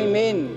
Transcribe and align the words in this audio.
Amen. 0.00 0.48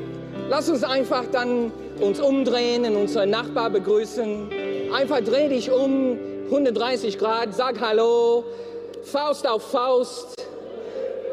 Lass 0.49 0.69
uns 0.69 0.85
einfach 0.85 1.25
dann 1.29 1.73
uns 1.99 2.21
umdrehen 2.21 2.85
und 2.85 2.95
unseren 2.95 3.29
Nachbar 3.29 3.69
begrüßen. 3.69 4.49
Einfach 4.93 5.19
dreh 5.19 5.49
dich 5.49 5.69
um, 5.69 6.17
130 6.45 7.17
Grad, 7.17 7.53
sag 7.53 7.81
Hallo, 7.81 8.45
Faust 9.03 9.45
auf 9.45 9.69
Faust. 9.69 10.47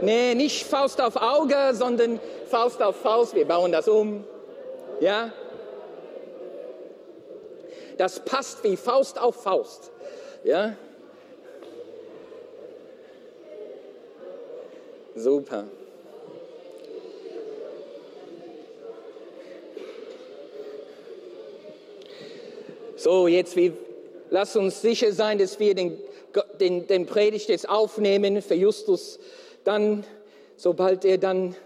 Nee, 0.02 0.34
nicht 0.34 0.66
Faust 0.66 1.00
auf 1.00 1.14
Auge, 1.16 1.72
sondern 1.72 2.18
Faust 2.46 2.82
auf 2.82 2.96
Faust. 2.96 3.36
Wir 3.36 3.46
bauen 3.46 3.70
das 3.70 3.86
um. 3.86 4.24
Ja? 4.98 5.32
Das 7.96 8.18
passt 8.18 8.64
wie 8.64 8.76
Faust 8.76 9.20
auf 9.20 9.36
Faust. 9.36 9.92
Ja? 10.42 10.74
Super. 15.14 15.64
So, 23.02 23.28
jetzt 23.28 23.56
wie, 23.56 23.72
lass 24.28 24.56
uns 24.56 24.82
sicher 24.82 25.10
sein, 25.12 25.38
dass 25.38 25.58
wir 25.58 25.74
den, 25.74 25.98
den, 26.60 26.86
den 26.86 27.06
Predigt 27.06 27.48
jetzt 27.48 27.66
aufnehmen 27.66 28.42
für 28.42 28.56
Justus. 28.56 29.18
Dann, 29.64 30.04
sobald 30.56 31.06
er 31.06 31.16
dann 31.16 31.56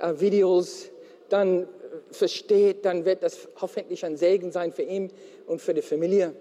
äh, 0.00 0.14
Videos 0.18 0.88
dann 1.28 1.68
versteht, 2.10 2.86
dann 2.86 3.04
wird 3.04 3.22
das 3.22 3.48
hoffentlich 3.60 4.02
ein 4.06 4.16
Segen 4.16 4.50
sein 4.50 4.72
für 4.72 4.80
ihn 4.80 5.12
und 5.46 5.60
für 5.60 5.74
die 5.74 5.82
Familie. 5.82 6.32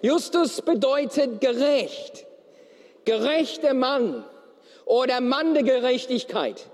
Justus 0.00 0.62
bedeutet 0.62 1.42
gerecht, 1.42 2.24
gerechter 3.04 3.74
Mann 3.74 4.24
oder 4.86 5.20
Mann 5.20 5.52
der 5.52 5.64
Gerechtigkeit. 5.64 6.69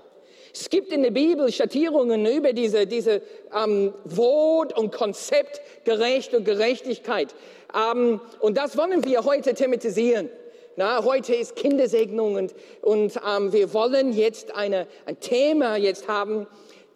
Es 0.59 0.71
gibt 0.71 0.91
in 0.91 1.03
der 1.03 1.11
Bibel 1.11 1.51
Schattierungen 1.51 2.25
über 2.25 2.51
diese, 2.51 2.87
diese 2.87 3.21
ähm, 3.55 3.93
Wort 4.05 4.75
und 4.75 4.91
Konzept 4.91 5.61
Gerecht 5.85 6.33
und 6.33 6.45
Gerechtigkeit. 6.45 7.35
Ähm, 7.75 8.19
und 8.39 8.57
das 8.57 8.75
wollen 8.75 9.05
wir 9.05 9.23
heute 9.23 9.53
thematisieren. 9.53 10.29
Na, 10.75 11.03
heute 11.03 11.35
ist 11.35 11.55
Kindersegnung 11.55 12.35
und, 12.35 12.55
und 12.81 13.19
ähm, 13.27 13.53
wir 13.53 13.71
wollen 13.73 14.13
jetzt 14.13 14.55
eine, 14.55 14.87
ein 15.05 15.19
Thema 15.19 15.75
jetzt 15.75 16.07
haben, 16.07 16.47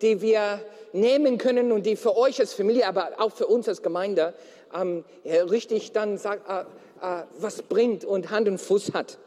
die 0.01 0.21
wir 0.21 0.59
nehmen 0.91 1.37
können 1.37 1.71
und 1.71 1.85
die 1.85 1.95
für 1.95 2.17
euch 2.17 2.39
als 2.39 2.55
Familie, 2.55 2.87
aber 2.87 3.11
auch 3.19 3.31
für 3.31 3.45
uns 3.45 3.69
als 3.69 3.83
Gemeinde 3.83 4.33
ähm, 4.75 5.03
richtig 5.23 5.91
dann 5.91 6.17
sagt, 6.17 6.49
äh, 6.49 6.61
äh, 7.01 7.23
was 7.37 7.61
bringt 7.61 8.05
und 8.05 8.31
Hand 8.31 8.47
und 8.47 8.57
Fuß 8.57 8.93
hat. 8.93 9.19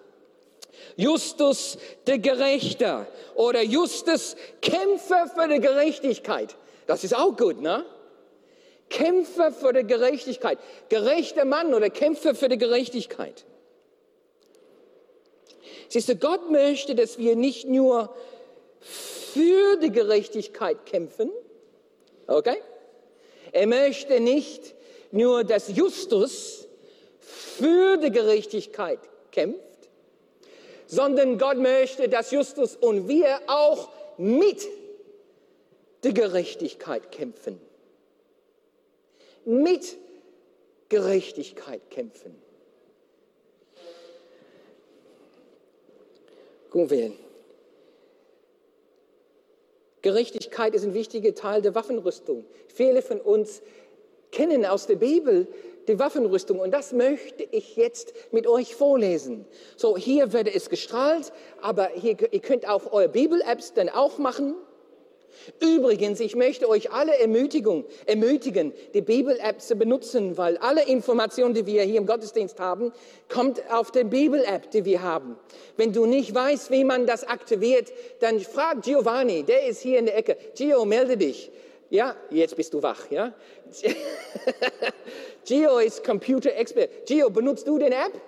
Justus 0.97 1.79
der 2.07 2.19
Gerechte 2.19 3.07
oder 3.35 3.63
Justus 3.63 4.37
Kämpfer 4.61 5.29
für 5.35 5.49
die 5.49 5.61
Gerechtigkeit. 5.61 6.57
Das 6.87 7.05
ist 7.05 7.17
auch 7.17 7.37
gut, 7.37 7.61
ne? 7.61 7.85
Kämpfer 8.91 9.51
für 9.51 9.73
die 9.73 9.87
Gerechtigkeit. 9.87 10.59
Gerechter 10.89 11.45
Mann 11.45 11.75
oder 11.75 11.91
Kämpfer 11.91 12.35
für 12.35 12.49
die 12.49 12.59
Gerechtigkeit. 12.59 13.45
Siehst 15.89 16.09
du, 16.09 16.17
Gott 16.17 16.51
möchte, 16.51 16.95
dass 16.95 17.19
wir 17.19 17.37
nicht 17.37 17.67
nur 17.67 18.15
für 18.81 19.77
die 19.77 19.91
Gerechtigkeit 19.91 20.87
kämpfen, 20.87 21.31
okay? 22.27 22.61
Er 23.53 23.67
möchte 23.67 24.21
nicht 24.21 24.75
nur, 25.11 25.45
dass 25.45 25.75
Justus 25.75 26.67
für 27.21 27.97
die 27.97 28.11
Gerechtigkeit 28.11 28.99
kämpft, 29.31 29.61
sondern 30.95 31.39
Gott 31.39 31.59
möchte, 31.59 32.09
dass 32.09 32.31
Justus 32.31 32.77
und 32.77 33.09
wir 33.09 33.41
auch 33.47 33.89
mit 34.17 34.67
der 36.05 36.13
Gerechtigkeit 36.13 37.11
kämpfen. 37.11 37.61
Mit 39.45 39.99
Gerechtigkeit 40.89 41.91
kämpfen. 41.91 42.37
Gucken 46.71 46.91
wir. 46.91 47.13
Gerechtigkeit 50.03 50.75
ist 50.75 50.85
ein 50.85 50.95
wichtiger 50.95 51.35
Teil 51.35 51.63
der 51.63 51.75
Waffenrüstung. 51.75 52.45
Viele 52.69 53.01
von 53.01 53.21
uns 53.21 53.63
kennen 54.31 54.67
aus 54.67 54.87
der 54.87 54.97
Bibel 54.97 55.49
die 55.89 55.99
Waffenrüstung 55.99 56.59
und 56.59 56.73
das 56.73 56.93
möchte 56.93 57.47
ich 57.51 57.77
jetzt 57.77 58.15
mit 58.33 58.47
euch 58.47 58.75
vorlesen. 58.75 59.47
So, 59.77 59.97
hier 59.97 60.33
werde 60.33 60.55
es 60.55 60.71
gestrahlt, 60.71 61.33
aber 61.61 61.89
hier, 61.95 62.17
ihr 62.33 62.41
könnt 62.41 62.69
auch 62.69 62.93
eure 62.93 63.09
Bibel-Apps 63.09 63.75
dann 63.75 63.89
auch 63.89 64.19
machen. 64.19 64.55
Übrigens, 65.61 66.21
ich 66.21 66.37
möchte 66.37 66.69
euch 66.69 66.93
alle 66.93 67.19
Ermutigung, 67.19 67.85
ermutigen, 68.07 68.73
die 68.95 69.03
Bibel-App 69.03 69.61
zu 69.61 69.77
benutzen, 69.77 70.39
weil 70.39 70.57
alle 70.59 70.87
Informationen, 70.87 71.55
die 71.55 71.67
wir 71.67 71.83
hier 71.83 71.99
im 71.99 72.07
Gottesdienst 72.07 72.61
haben, 72.61 72.93
kommt 73.29 73.63
auf 73.71 73.91
der 73.91 74.05
Bibel-App, 74.05 74.71
die 74.71 74.85
wir 74.85 75.03
haben. 75.03 75.37
Wenn 75.77 75.93
du 75.93 76.07
nicht 76.07 76.35
weißt, 76.35 76.71
wie 76.71 76.85
man 76.85 77.07
das 77.07 77.25
aktiviert, 77.25 77.93
dann 78.21 78.41
frag 78.41 78.83
Giovanni, 78.83 79.43
der 79.43 79.67
ist 79.67 79.81
hier 79.81 79.99
in 79.99 80.07
der 80.07 80.17
Ecke. 80.17 80.37
Gio, 80.57 80.85
melde 80.85 81.17
dich. 81.17 81.51
Ja, 81.95 82.17
jetzt 82.29 82.57
bist 82.57 82.75
du 82.75 82.83
wach, 82.83 83.09
ja? 83.09 83.33
Gio 85.47 85.79
ist 85.79 86.03
Computer-Expert. 86.03 87.07
Gio, 87.07 87.31
benutzt 87.31 87.69
du 87.69 87.79
den 87.79 87.93
App? 87.93 88.21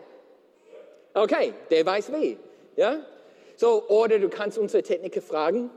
Okay, 1.13 1.53
der 1.69 1.85
weiß 1.85 2.13
wie, 2.13 2.39
ja? 2.77 3.05
So, 3.57 3.89
oder 3.89 4.21
du 4.21 4.29
kannst 4.29 4.57
unsere 4.57 4.85
Techniker 4.85 5.21
fragen. 5.21 5.71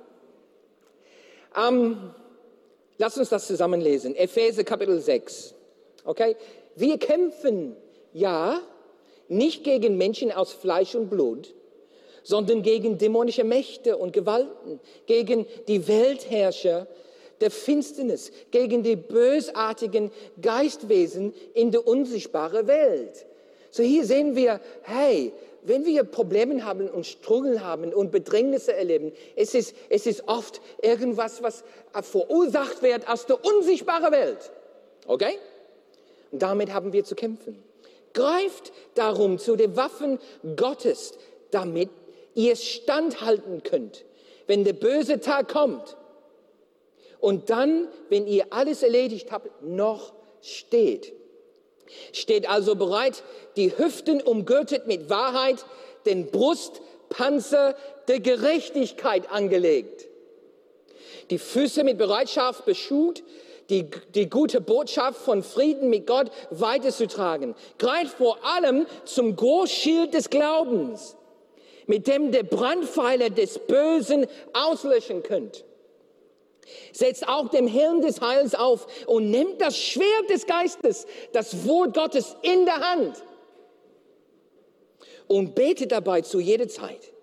Ähm, 1.57 2.13
lass 2.99 3.17
uns 3.17 3.29
das 3.29 3.47
zusammenlesen. 3.47 4.15
Epheser 4.15 4.63
Kapitel 4.63 5.01
6. 5.01 5.55
Okay? 6.03 6.35
Wir 6.75 6.99
kämpfen, 6.99 7.75
ja, 8.13 8.61
nicht 9.29 9.63
gegen 9.63 9.97
Menschen 9.97 10.31
aus 10.31 10.53
Fleisch 10.53 10.93
und 10.93 11.09
Blut, 11.09 11.55
sondern 12.21 12.61
gegen 12.61 12.99
dämonische 12.99 13.43
Mächte 13.43 13.97
und 13.97 14.13
Gewalten, 14.13 14.79
gegen 15.07 15.47
die 15.67 15.87
Weltherrscher 15.87 16.85
der 17.41 17.51
Finsternis, 17.51 18.31
gegen 18.51 18.83
die 18.83 18.95
bösartigen 18.95 20.11
Geistwesen 20.41 21.33
in 21.53 21.71
der 21.71 21.87
unsichtbaren 21.87 22.67
Welt. 22.67 23.25
So 23.71 23.83
hier 23.83 24.05
sehen 24.05 24.35
wir, 24.35 24.59
hey, 24.83 25.31
wenn 25.63 25.85
wir 25.85 26.03
Probleme 26.03 26.63
haben 26.63 26.89
und 26.89 27.05
Struggle 27.05 27.63
haben 27.63 27.93
und 27.93 28.11
Bedrängnisse 28.11 28.73
erleben, 28.73 29.11
es 29.35 29.53
ist, 29.53 29.75
es 29.89 30.05
ist 30.05 30.27
oft 30.27 30.61
irgendwas, 30.81 31.43
was 31.43 31.63
verursacht 32.01 32.81
wird 32.81 33.07
aus 33.07 33.25
der 33.25 33.43
unsichtbaren 33.43 34.11
Welt. 34.11 34.51
Okay? 35.05 35.37
Und 36.31 36.41
damit 36.41 36.73
haben 36.73 36.93
wir 36.93 37.03
zu 37.03 37.15
kämpfen. 37.15 37.61
Greift 38.13 38.71
darum 38.95 39.37
zu 39.37 39.55
den 39.55 39.75
Waffen 39.75 40.19
Gottes, 40.55 41.13
damit 41.51 41.89
ihr 42.35 42.55
standhalten 42.55 43.63
könnt, 43.63 44.05
wenn 44.47 44.63
der 44.63 44.73
böse 44.73 45.19
Tag 45.19 45.49
kommt 45.49 45.97
und 47.19 47.49
dann, 47.49 47.87
wenn 48.09 48.27
ihr 48.27 48.47
alles 48.51 48.83
erledigt 48.83 49.31
habt, 49.31 49.61
noch 49.61 50.13
steht. 50.41 51.13
Steht 52.13 52.49
also 52.49 52.75
bereit, 52.75 53.23
die 53.55 53.77
Hüften 53.77 54.21
umgürtet 54.21 54.87
mit 54.87 55.09
Wahrheit, 55.09 55.65
den 56.05 56.27
Brustpanzer 56.27 57.75
der 58.07 58.19
Gerechtigkeit 58.19 59.31
angelegt. 59.31 60.07
Die 61.29 61.39
Füße 61.39 61.83
mit 61.83 61.97
Bereitschaft 61.97 62.65
beschut, 62.65 63.23
die, 63.69 63.89
die 64.15 64.29
gute 64.29 64.61
Botschaft 64.61 65.19
von 65.19 65.43
Frieden 65.43 65.89
mit 65.89 66.07
Gott 66.07 66.31
weiterzutragen. 66.49 67.55
Greift 67.77 68.17
vor 68.17 68.39
allem 68.43 68.87
zum 69.05 69.35
Großschild 69.35 70.13
des 70.13 70.29
Glaubens, 70.29 71.15
mit 71.85 72.07
dem 72.07 72.31
der 72.31 72.43
Brandpfeiler 72.43 73.29
des 73.29 73.59
Bösen 73.59 74.25
auslöschen 74.53 75.21
könnt. 75.21 75.65
Setzt 76.93 77.27
auch 77.27 77.49
dem 77.49 77.67
Helm 77.67 78.01
des 78.01 78.21
Heils 78.21 78.55
auf 78.55 78.87
und 79.07 79.29
nimmt 79.29 79.61
das 79.61 79.77
Schwert 79.77 80.29
des 80.29 80.45
Geistes, 80.45 81.05
das 81.31 81.67
Wort 81.67 81.93
Gottes 81.93 82.35
in 82.41 82.65
der 82.65 82.79
Hand 82.79 83.23
und 85.27 85.55
betet 85.55 85.91
dabei 85.91 86.21
zu 86.21 86.39
jeder 86.39 86.67
Zeit, 86.67 87.13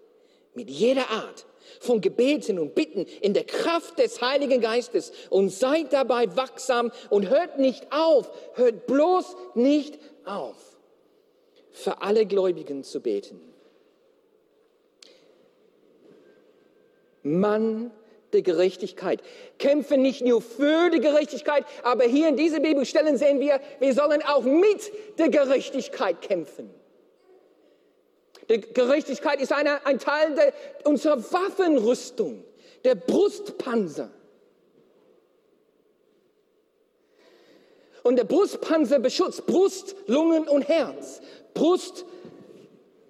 mit 0.54 0.70
jeder 0.70 1.10
Art 1.10 1.46
von 1.80 2.00
Gebeten 2.00 2.58
und 2.58 2.74
Bitten 2.74 3.04
in 3.20 3.34
der 3.34 3.44
Kraft 3.44 3.98
des 3.98 4.20
Heiligen 4.20 4.60
Geistes 4.60 5.12
und 5.30 5.50
seid 5.50 5.92
dabei 5.92 6.34
wachsam 6.36 6.90
und 7.10 7.28
hört 7.28 7.58
nicht 7.58 7.92
auf, 7.92 8.30
hört 8.54 8.86
bloß 8.86 9.36
nicht 9.54 9.98
auf, 10.24 10.56
für 11.70 12.00
alle 12.00 12.26
Gläubigen 12.26 12.84
zu 12.84 13.00
beten. 13.00 13.40
Mann 17.22 17.90
der 18.36 18.42
Gerechtigkeit. 18.42 19.20
Kämpfen 19.58 20.02
nicht 20.02 20.22
nur 20.22 20.40
für 20.40 20.90
die 20.90 21.00
Gerechtigkeit, 21.00 21.64
aber 21.82 22.04
hier 22.04 22.28
in 22.28 22.36
dieser 22.36 22.60
Bibelstellen 22.60 23.16
sehen 23.16 23.40
wir, 23.40 23.60
wir 23.80 23.94
sollen 23.94 24.22
auch 24.22 24.42
mit 24.42 24.92
der 25.18 25.30
Gerechtigkeit 25.30 26.20
kämpfen. 26.22 26.70
Die 28.48 28.60
Gerechtigkeit 28.60 29.40
ist 29.40 29.52
eine, 29.52 29.84
ein 29.86 29.98
Teil 29.98 30.34
der, 30.34 30.52
unserer 30.84 31.18
Waffenrüstung. 31.32 32.44
der 32.84 32.94
Brustpanzer. 32.94 34.10
Und 38.04 38.14
der 38.14 38.24
Brustpanzer 38.24 39.00
beschützt 39.00 39.46
Brust, 39.46 39.96
Lungen 40.06 40.46
und 40.46 40.62
Herz. 40.62 41.20
Brust, 41.54 42.04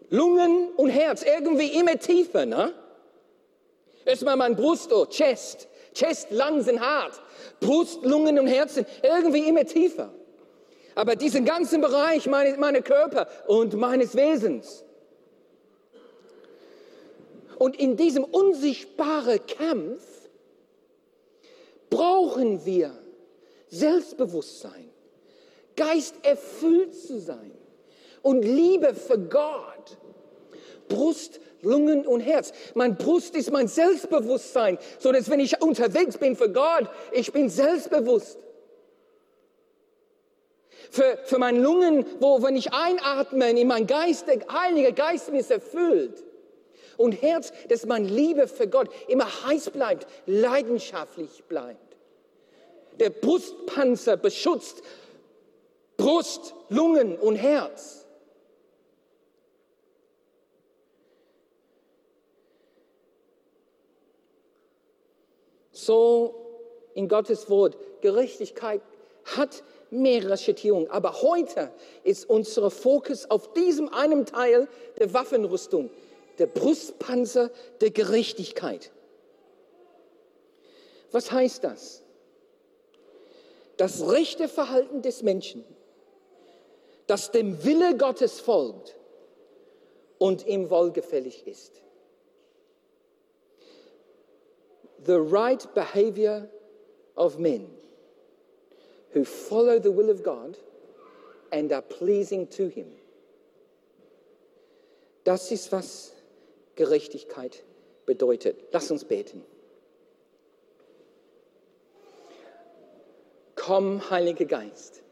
Lungen 0.08 0.70
und 0.76 0.88
Herz, 0.88 1.23
irgendwie 1.23 1.78
immer 1.78 1.99
tiefer, 1.99 2.46
ne? 2.46 2.73
Erstmal 4.06 4.37
mein 4.37 4.56
Brust, 4.56 4.93
oh, 4.93 5.05
Chest. 5.06 5.69
Chest, 5.93 6.31
Lungs 6.31 6.69
und 6.69 6.81
hart. 6.81 7.20
Brust, 7.61 8.05
Lungen 8.05 8.38
und 8.38 8.47
Herzen, 8.47 8.87
irgendwie 9.03 9.49
immer 9.49 9.64
tiefer. 9.64 10.12
Aber 10.94 11.17
diesen 11.17 11.44
ganzen 11.44 11.81
Bereich 11.81 12.26
meines 12.26 12.56
meine 12.56 12.82
Körper 12.82 13.29
und 13.47 13.75
meines 13.75 14.14
Wesens. 14.14 14.85
Und 17.58 17.76
in 17.76 17.97
diesem 17.97 18.25
unsichtbaren 18.25 19.41
Kampf 19.47 20.03
brauchen 21.91 22.64
wir 22.64 22.93
Selbstbewusstsein, 23.69 24.91
Geist 25.75 26.14
erfüllt 26.23 26.94
zu 26.94 27.19
sein 27.19 27.52
und 28.23 28.43
Liebe 28.43 28.94
für 28.94 29.19
Gott. 29.19 29.99
Brust, 30.88 31.41
Lungen 31.66 32.06
und 32.06 32.20
Herz. 32.20 32.52
Mein 32.74 32.96
Brust 32.96 33.34
ist 33.36 33.50
mein 33.50 33.68
Selbstbewusstsein, 33.68 34.78
so 34.98 35.12
dass 35.12 35.28
wenn 35.28 35.40
ich 35.40 35.60
unterwegs 35.60 36.16
bin 36.18 36.36
für 36.36 36.50
Gott, 36.50 36.88
ich 37.12 37.32
bin 37.32 37.50
selbstbewusst. 37.50 38.38
Für, 40.90 41.18
für 41.24 41.38
meine 41.38 41.58
Lungen, 41.60 42.06
wo 42.20 42.42
wenn 42.42 42.56
ich 42.56 42.72
einatme, 42.72 43.50
in 43.50 43.66
mein 43.66 43.86
Geist, 43.86 44.28
der 44.28 44.40
Heilige 44.48 44.92
Geist 44.92 45.32
mich 45.32 45.50
erfüllt. 45.50 46.22
Und 46.96 47.12
Herz, 47.20 47.52
dass 47.68 47.84
meine 47.84 48.08
Liebe 48.08 48.48
für 48.48 48.68
Gott 48.68 48.88
immer 49.08 49.26
heiß 49.44 49.70
bleibt, 49.70 50.06
leidenschaftlich 50.26 51.44
bleibt. 51.44 51.96
Der 52.98 53.10
Brustpanzer 53.10 54.16
beschützt 54.16 54.82
Brust, 55.96 56.54
Lungen 56.68 57.16
und 57.16 57.36
Herz. 57.36 58.06
So 65.87 66.35
in 66.94 67.09
Gottes 67.09 67.49
Wort, 67.49 67.77
Gerechtigkeit 68.00 68.83
hat 69.25 69.62
mehrere 69.91 70.37
Schattierungen. 70.37 70.91
Aber 70.91 71.23
heute 71.23 71.71
ist 72.03 72.29
unser 72.29 72.71
Fokus 72.73 73.31
auf 73.31 73.53
diesem 73.53 73.93
einen 73.93 74.27
Teil 74.27 74.67
der 74.99 75.15
Waffenrüstung, 75.15 75.91
der 76.38 76.47
Brustpanzer 76.47 77.50
der 77.81 77.91
Gerechtigkeit. 77.91 78.91
Was 81.12 81.31
heißt 81.31 81.62
das? 81.62 82.03
Das 83.77 84.09
rechte 84.09 84.49
Verhalten 84.49 85.03
des 85.03 85.23
Menschen, 85.23 85.65
das 87.06 87.31
dem 87.31 87.62
Wille 87.65 87.97
Gottes 87.97 88.41
folgt 88.41 88.97
und 90.19 90.47
ihm 90.47 90.69
wohlgefällig 90.69 91.47
ist. 91.47 91.83
The 95.06 95.20
right 95.20 95.67
behavior 95.75 96.49
of 97.17 97.38
men 97.38 97.67
who 99.12 99.25
follow 99.25 99.79
the 99.79 99.91
will 99.91 100.11
of 100.11 100.23
God 100.23 100.56
and 101.53 101.73
are 101.73 101.82
pleasing 101.82 102.47
to 102.49 102.69
Him. 102.69 102.87
Das 105.25 105.50
ist, 105.50 105.73
was 105.73 106.12
Gerechtigkeit 106.76 107.62
bedeutet. 108.05 108.56
Lass 108.73 108.91
uns 108.91 109.05
beten. 109.05 109.43
Komm, 113.55 114.11
Heiliger 114.11 114.44
Geist, 114.44 115.02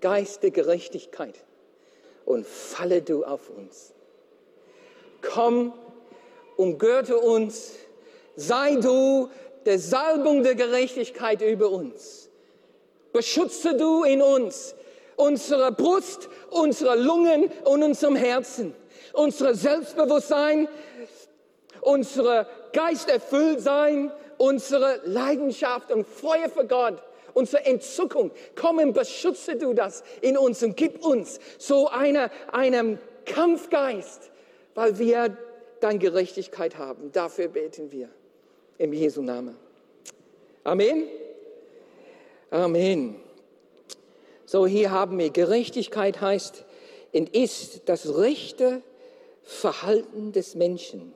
Geist 0.00 0.42
der 0.42 0.50
Gerechtigkeit, 0.50 1.44
und 2.24 2.46
falle 2.46 3.02
du 3.02 3.24
auf 3.24 3.50
uns. 3.50 3.92
Komm, 5.20 5.72
umgürte 6.56 7.18
uns 7.18 7.74
sei 8.38 8.76
du 8.76 9.28
der 9.66 9.78
Salbung 9.78 10.42
der 10.42 10.54
Gerechtigkeit 10.54 11.42
über 11.42 11.70
uns. 11.70 12.30
Beschütze 13.12 13.76
du 13.76 14.04
in 14.04 14.22
uns 14.22 14.74
unsere 15.18 15.72
Brust, 15.72 16.28
unsere 16.50 16.96
Lungen 16.96 17.50
und 17.64 17.82
unserem 17.82 18.16
Herzen, 18.16 18.74
unser 19.12 19.54
Selbstbewusstsein, 19.54 20.68
unsere 21.80 22.46
Geisterfülltsein, 22.72 24.12
unsere 24.38 25.00
Leidenschaft 25.04 25.90
und 25.90 26.06
Feuer 26.06 26.48
für 26.48 26.66
Gott, 26.66 27.02
unsere 27.34 27.66
Entzückung. 27.66 28.30
Komm 28.54 28.78
und 28.78 28.92
beschütze 28.92 29.56
du 29.56 29.74
das 29.74 30.04
in 30.20 30.38
uns 30.38 30.62
und 30.62 30.76
gib 30.76 31.04
uns 31.04 31.40
so 31.58 31.88
eine, 31.88 32.30
einen 32.52 33.00
Kampfgeist, 33.26 34.30
weil 34.74 34.98
wir 34.98 35.36
deine 35.80 35.98
Gerechtigkeit 35.98 36.78
haben. 36.78 37.10
Dafür 37.12 37.48
beten 37.48 37.90
wir 37.90 38.08
im 38.78 38.92
Jesu 38.92 39.22
Namen. 39.22 39.56
Amen. 40.64 41.08
Amen. 42.50 43.16
So, 44.46 44.66
hier 44.66 44.90
haben 44.90 45.18
wir 45.18 45.30
Gerechtigkeit 45.30 46.20
heißt 46.20 46.64
und 47.12 47.34
ist 47.34 47.82
das 47.88 48.16
rechte 48.16 48.82
Verhalten 49.42 50.32
des 50.32 50.54
Menschen. 50.54 51.12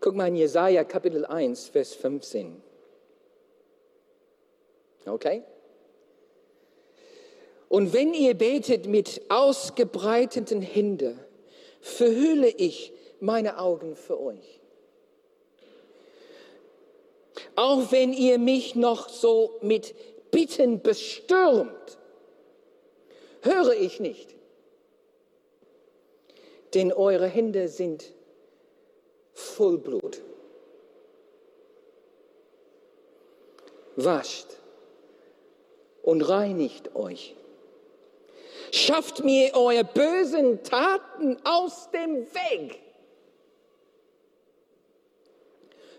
Guck 0.00 0.14
mal 0.14 0.28
in 0.28 0.36
Jesaja 0.36 0.84
Kapitel 0.84 1.24
1, 1.24 1.68
Vers 1.68 1.94
15. 1.94 2.62
Okay? 5.06 5.42
Und 7.68 7.92
wenn 7.92 8.14
ihr 8.14 8.34
betet 8.34 8.86
mit 8.86 9.22
ausgebreiteten 9.28 10.60
Händen, 10.60 11.18
verhülle 11.80 12.48
ich 12.48 12.92
meine 13.20 13.58
Augen 13.58 13.96
für 13.96 14.20
euch. 14.20 14.59
Auch 17.56 17.92
wenn 17.92 18.12
ihr 18.12 18.38
mich 18.38 18.74
noch 18.74 19.08
so 19.08 19.58
mit 19.60 19.94
Bitten 20.30 20.80
bestürmt, 20.80 21.98
höre 23.42 23.74
ich 23.74 24.00
nicht. 24.00 24.34
Denn 26.74 26.92
eure 26.92 27.26
Hände 27.26 27.68
sind 27.68 28.12
voll 29.34 29.78
Blut. 29.78 30.22
Wascht 33.96 34.46
und 36.02 36.22
reinigt 36.22 36.94
euch. 36.94 37.34
Schafft 38.72 39.24
mir 39.24 39.54
eure 39.54 39.84
bösen 39.84 40.62
Taten 40.62 41.36
aus 41.44 41.90
dem 41.90 42.24
Weg. 42.32 42.80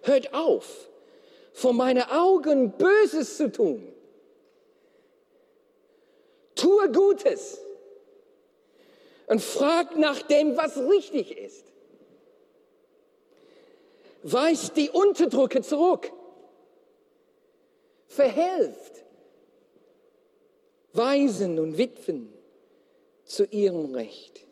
Hört 0.03 0.33
auf, 0.33 0.87
vor 1.61 1.73
meinen 1.73 2.03
Augen 2.09 2.71
Böses 2.71 3.37
zu 3.37 3.51
tun. 3.51 3.93
Tue 6.55 6.91
Gutes 6.91 7.59
und 9.27 9.41
frag 9.41 9.95
nach 9.95 10.23
dem, 10.23 10.57
was 10.57 10.75
richtig 10.77 11.37
ist. 11.37 11.65
Weist 14.23 14.75
die 14.75 14.89
Unterdrücke 14.89 15.61
zurück. 15.61 16.11
Verhelft 18.07 19.03
Waisen 20.93 21.59
und 21.59 21.77
Witwen 21.77 22.33
zu 23.23 23.45
ihrem 23.45 23.93
Recht. 23.93 24.45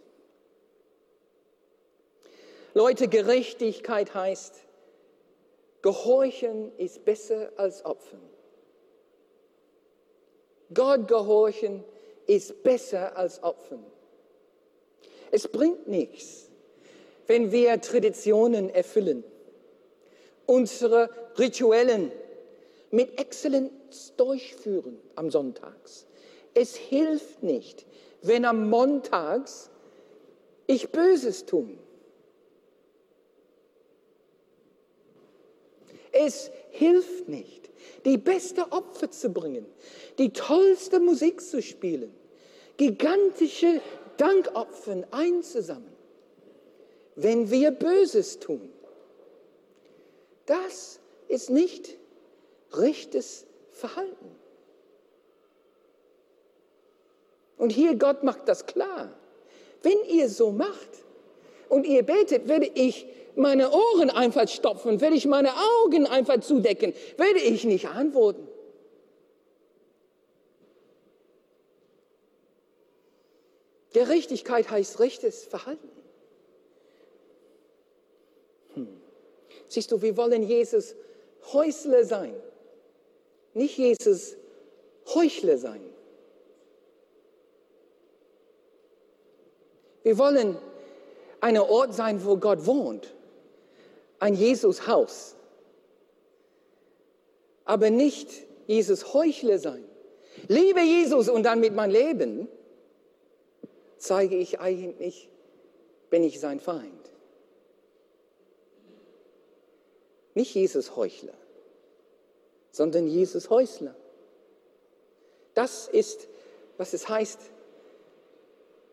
Leute, 2.73 3.07
Gerechtigkeit 3.07 4.13
heißt, 4.13 4.68
Gehorchen 5.81 6.71
ist 6.77 7.05
besser 7.05 7.51
als 7.55 7.85
Opfern. 7.85 8.21
Gott 10.73 11.07
gehorchen 11.07 11.83
ist 12.27 12.61
besser 12.63 13.17
als 13.17 13.41
Opfern. 13.41 13.83
Es 15.31 15.47
bringt 15.47 15.87
nichts, 15.87 16.49
wenn 17.27 17.51
wir 17.51 17.79
Traditionen 17.81 18.69
erfüllen, 18.69 19.23
unsere 20.45 21.09
Rituellen 21.37 22.11
mit 22.91 23.19
Exzellenz 23.19 24.13
durchführen 24.17 24.99
am 25.15 25.31
Sonntags. 25.31 26.05
Es 26.53 26.75
hilft 26.75 27.43
nicht, 27.43 27.85
wenn 28.21 28.45
am 28.45 28.69
Montags 28.69 29.69
ich 30.67 30.89
Böses 30.89 31.45
tun. 31.45 31.79
Es 36.21 36.51
hilft 36.71 37.29
nicht, 37.29 37.69
die 38.03 38.17
beste 38.17 38.73
Opfer 38.73 39.09
zu 39.09 39.29
bringen, 39.29 39.65
die 40.17 40.33
tollste 40.33 40.99
Musik 40.99 41.39
zu 41.39 41.61
spielen, 41.61 42.13
gigantische 42.75 43.79
Dankopfer 44.17 45.07
einzusammeln, 45.11 45.95
wenn 47.15 47.49
wir 47.49 47.71
Böses 47.71 48.37
tun. 48.37 48.69
Das 50.45 50.99
ist 51.29 51.49
nicht 51.51 51.97
rechtes 52.73 53.45
Verhalten. 53.71 54.35
Und 57.57 57.69
hier 57.69 57.95
Gott 57.95 58.23
macht 58.23 58.49
das 58.49 58.65
klar. 58.65 59.17
Wenn 59.83 60.03
ihr 60.09 60.27
so 60.27 60.51
macht 60.51 60.89
und 61.69 61.85
ihr 61.85 62.03
betet, 62.03 62.49
werde 62.49 62.69
ich 62.73 63.07
meine 63.39 63.71
Ohren 63.71 64.09
einfach 64.09 64.47
stopfen, 64.47 65.01
werde 65.01 65.15
ich 65.15 65.25
meine 65.25 65.51
Augen 65.83 66.05
einfach 66.05 66.41
zudecken, 66.41 66.93
werde 67.17 67.39
ich 67.39 67.63
nicht 67.63 67.87
antworten. 67.87 68.47
Gerechtigkeit 73.93 74.69
heißt 74.69 74.99
rechtes 74.99 75.45
Verhalten. 75.45 75.89
Hm. 78.75 78.87
Siehst 79.67 79.91
du, 79.91 80.01
wir 80.01 80.15
wollen 80.15 80.43
Jesus 80.43 80.95
Häusler 81.53 82.03
sein, 82.03 82.35
nicht 83.53 83.77
Jesus 83.77 84.35
Heuchler 85.13 85.57
sein. 85.57 85.81
Wir 90.03 90.17
wollen 90.17 90.57
ein 91.41 91.57
Ort 91.57 91.93
sein, 91.93 92.23
wo 92.23 92.37
Gott 92.37 92.65
wohnt, 92.65 93.13
ein 94.19 94.35
Jesus-Haus, 94.35 95.35
aber 97.65 97.89
nicht 97.89 98.29
Jesus 98.67 99.13
Heuchler 99.13 99.59
sein. 99.59 99.83
Liebe 100.47 100.81
Jesus 100.81 101.29
und 101.29 101.43
dann 101.43 101.59
mit 101.59 101.73
meinem 101.73 101.91
Leben 101.91 102.47
zeige 103.97 104.37
ich 104.37 104.59
eigentlich, 104.59 105.29
bin 106.09 106.23
ich 106.23 106.39
sein 106.39 106.59
Feind. 106.59 107.11
Nicht 110.33 110.53
Jesus 110.53 110.95
Heuchler, 110.95 111.33
sondern 112.71 113.07
Jesus 113.07 113.49
Häusler. 113.49 113.95
Das 115.53 115.87
ist, 115.87 116.27
was 116.77 116.93
es 116.93 117.09
heißt, 117.09 117.39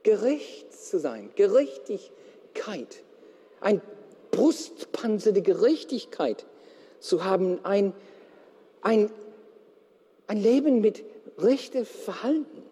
gerecht 0.02 0.72
zu 0.72 0.98
sein, 0.98 1.30
Gerechtigkeit, 1.36 3.02
ein 3.60 3.80
Brustpanzer 4.36 5.32
der 5.32 5.42
Gerechtigkeit 5.42 6.44
zu 7.00 7.24
haben, 7.24 7.58
ein, 7.64 7.94
ein, 8.82 9.10
ein 10.26 10.42
Leben 10.42 10.82
mit 10.82 11.04
rechtem 11.38 11.86
Verhalten. 11.86 12.62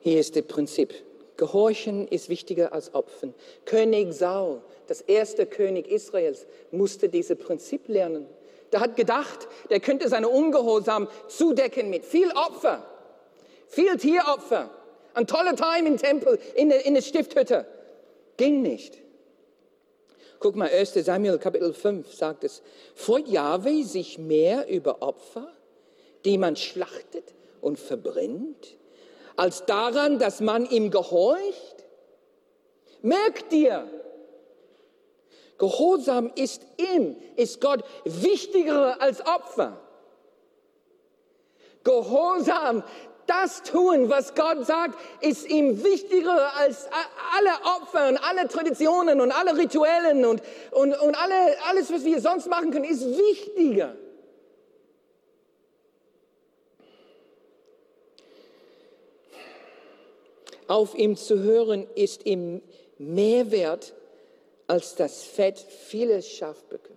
Hier 0.00 0.20
ist 0.20 0.36
das 0.36 0.44
Prinzip. 0.44 0.94
Gehorchen 1.36 2.08
ist 2.08 2.30
wichtiger 2.30 2.72
als 2.72 2.94
Opfern. 2.94 3.34
König 3.66 4.14
Saul, 4.14 4.62
das 4.86 5.02
erste 5.02 5.44
König 5.44 5.86
Israels, 5.88 6.46
musste 6.70 7.10
dieses 7.10 7.36
Prinzip 7.36 7.88
lernen. 7.88 8.26
Der 8.72 8.80
hat 8.80 8.96
gedacht, 8.96 9.48
der 9.68 9.80
könnte 9.80 10.08
seine 10.08 10.30
Ungehorsam 10.30 11.08
zudecken 11.28 11.90
mit 11.90 12.06
viel 12.06 12.30
Opfer, 12.30 12.86
viel 13.68 13.98
Tieropfer, 13.98 14.70
ein 15.16 15.26
toller 15.26 15.56
Time 15.56 15.88
im 15.88 15.96
Tempel, 15.96 16.38
in 16.54 16.68
der, 16.68 16.84
in 16.84 16.94
der 16.94 17.02
Stifthütte. 17.02 17.66
Ging 18.36 18.62
nicht. 18.62 18.98
Guck 20.38 20.56
mal, 20.56 20.68
1 20.68 20.94
Samuel 20.94 21.38
Kapitel 21.38 21.72
5 21.72 22.12
sagt 22.12 22.44
es, 22.44 22.62
freut 22.94 23.26
Jahwe 23.26 23.82
sich 23.84 24.18
mehr 24.18 24.68
über 24.68 25.02
Opfer, 25.02 25.48
die 26.24 26.36
man 26.36 26.56
schlachtet 26.56 27.34
und 27.60 27.78
verbrennt, 27.78 28.76
als 29.36 29.64
daran, 29.64 30.18
dass 30.18 30.40
man 30.40 30.66
ihm 30.66 30.90
gehorcht? 30.90 31.86
Merkt 33.00 33.52
dir, 33.52 33.88
Gehorsam 35.58 36.30
ist 36.34 36.62
ihm, 36.76 37.16
ist 37.36 37.60
Gott 37.60 37.82
wichtiger 38.04 39.00
als 39.00 39.24
Opfer. 39.26 39.80
Gehorsam, 41.82 42.82
das 43.26 43.62
tun, 43.62 44.08
was 44.08 44.34
Gott 44.34 44.66
sagt, 44.66 44.98
ist 45.20 45.48
ihm 45.48 45.82
wichtiger 45.82 46.54
als 46.56 46.88
alle 47.36 47.50
Opfer 47.76 48.08
und 48.08 48.18
alle 48.18 48.48
Traditionen 48.48 49.20
und 49.20 49.32
alle 49.32 49.56
Rituellen 49.56 50.24
und, 50.24 50.42
und, 50.70 50.94
und 51.00 51.14
alle, 51.14 51.34
alles, 51.68 51.92
was 51.92 52.04
wir 52.04 52.20
sonst 52.20 52.48
machen 52.48 52.70
können, 52.70 52.84
ist 52.84 53.04
wichtiger. 53.06 53.94
auf 60.68 60.96
ihm 60.96 61.16
zu 61.16 61.42
hören, 61.42 61.86
ist 61.94 62.26
ihm 62.26 62.62
mehr 62.98 63.50
wert 63.50 63.94
als 64.66 64.96
das 64.96 65.22
Fett 65.22 65.58
vieler 65.58 66.22
Schafböcke. 66.22 66.92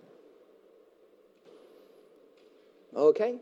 Okay? 2.92 3.38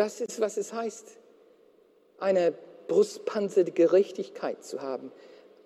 Das 0.00 0.18
ist, 0.22 0.40
was 0.40 0.56
es 0.56 0.72
heißt, 0.72 1.18
eine 2.20 2.54
Brustpanzer 2.88 3.64
der 3.64 3.74
Gerechtigkeit 3.74 4.64
zu 4.64 4.80
haben, 4.80 5.12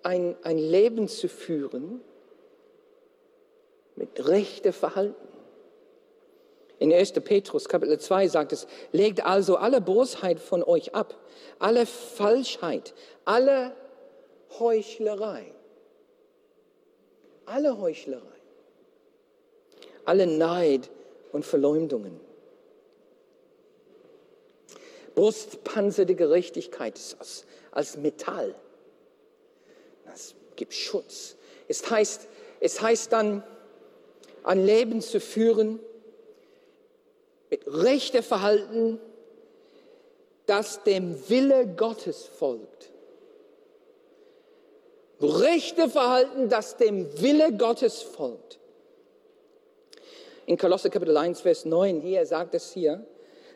ein, 0.03 0.35
ein 0.43 0.57
Leben 0.57 1.07
zu 1.07 1.29
führen 1.29 2.01
mit 3.95 4.27
rechter 4.27 4.73
Verhalten. 4.73 5.25
In 6.79 6.91
1. 6.91 7.13
Petrus 7.13 7.69
Kapitel 7.69 7.97
2 7.97 8.27
sagt 8.27 8.51
es, 8.51 8.67
legt 8.91 9.25
also 9.25 9.55
alle 9.55 9.79
Bosheit 9.79 10.41
von 10.41 10.63
euch 10.63 10.93
ab, 10.93 11.15
alle 11.57 11.85
Falschheit, 11.85 12.93
alle 13.23 13.73
Heuchlerei, 14.59 15.45
alle 17.45 17.79
Heuchlerei, 17.79 18.19
alle 20.03 20.27
Neid 20.27 20.89
und 21.31 21.45
Verleumdungen. 21.45 22.19
Brustpanzer 25.15 26.05
der 26.05 26.15
Gerechtigkeit 26.15 26.97
ist 26.97 27.19
als, 27.19 27.45
als 27.71 27.97
Metall. 27.97 28.53
Das 30.05 30.35
gibt 30.55 30.73
Schutz. 30.73 31.35
Es 31.67 31.89
heißt, 31.89 32.27
es 32.59 32.81
heißt 32.81 33.11
dann, 33.11 33.43
ein 34.43 34.63
Leben 34.63 35.01
zu 35.01 35.19
führen, 35.19 35.79
mit 37.49 37.65
rechter 37.67 38.21
Verhalten, 38.21 38.99
das 40.45 40.83
dem 40.83 41.29
Wille 41.29 41.65
Gottes 41.67 42.25
folgt. 42.25 42.91
Rechte 45.21 45.89
Verhalten, 45.89 46.49
das 46.49 46.77
dem 46.77 47.21
Wille 47.21 47.53
Gottes 47.53 48.01
folgt. 48.01 48.59
In 50.45 50.57
Kolosser 50.57 50.89
Kapitel 50.89 51.17
1, 51.17 51.41
Vers 51.41 51.65
9, 51.65 52.01
hier 52.01 52.25
sagt 52.25 52.53
es 52.53 52.71
hier, 52.71 53.07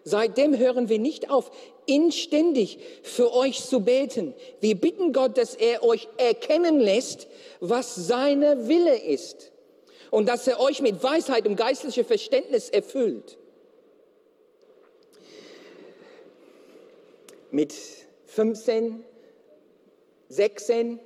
seitdem 0.04 0.58
hören 0.58 0.90
wir 0.90 1.00
nicht 1.00 1.30
auf, 1.30 1.52
inständig 1.86 2.80
für 3.04 3.34
euch 3.34 3.64
zu 3.64 3.82
beten. 3.82 4.34
Wir 4.60 4.76
bitten 4.76 5.14
Gott, 5.14 5.38
dass 5.38 5.56
er 5.56 5.84
euch 5.84 6.08
erkennen 6.18 6.80
lässt, 6.80 7.28
was 7.60 7.96
seine 7.96 8.68
Wille 8.68 8.98
ist 8.98 9.52
und 10.12 10.28
dass 10.28 10.48
er 10.48 10.60
euch 10.60 10.82
mit 10.82 11.04
Weisheit 11.04 11.48
und 11.48 11.56
geistlichem 11.56 12.06
Verständnis 12.06 12.70
erfüllt. 12.70 13.40
mit 17.52 17.74
15, 18.26 19.04
16 20.30 21.00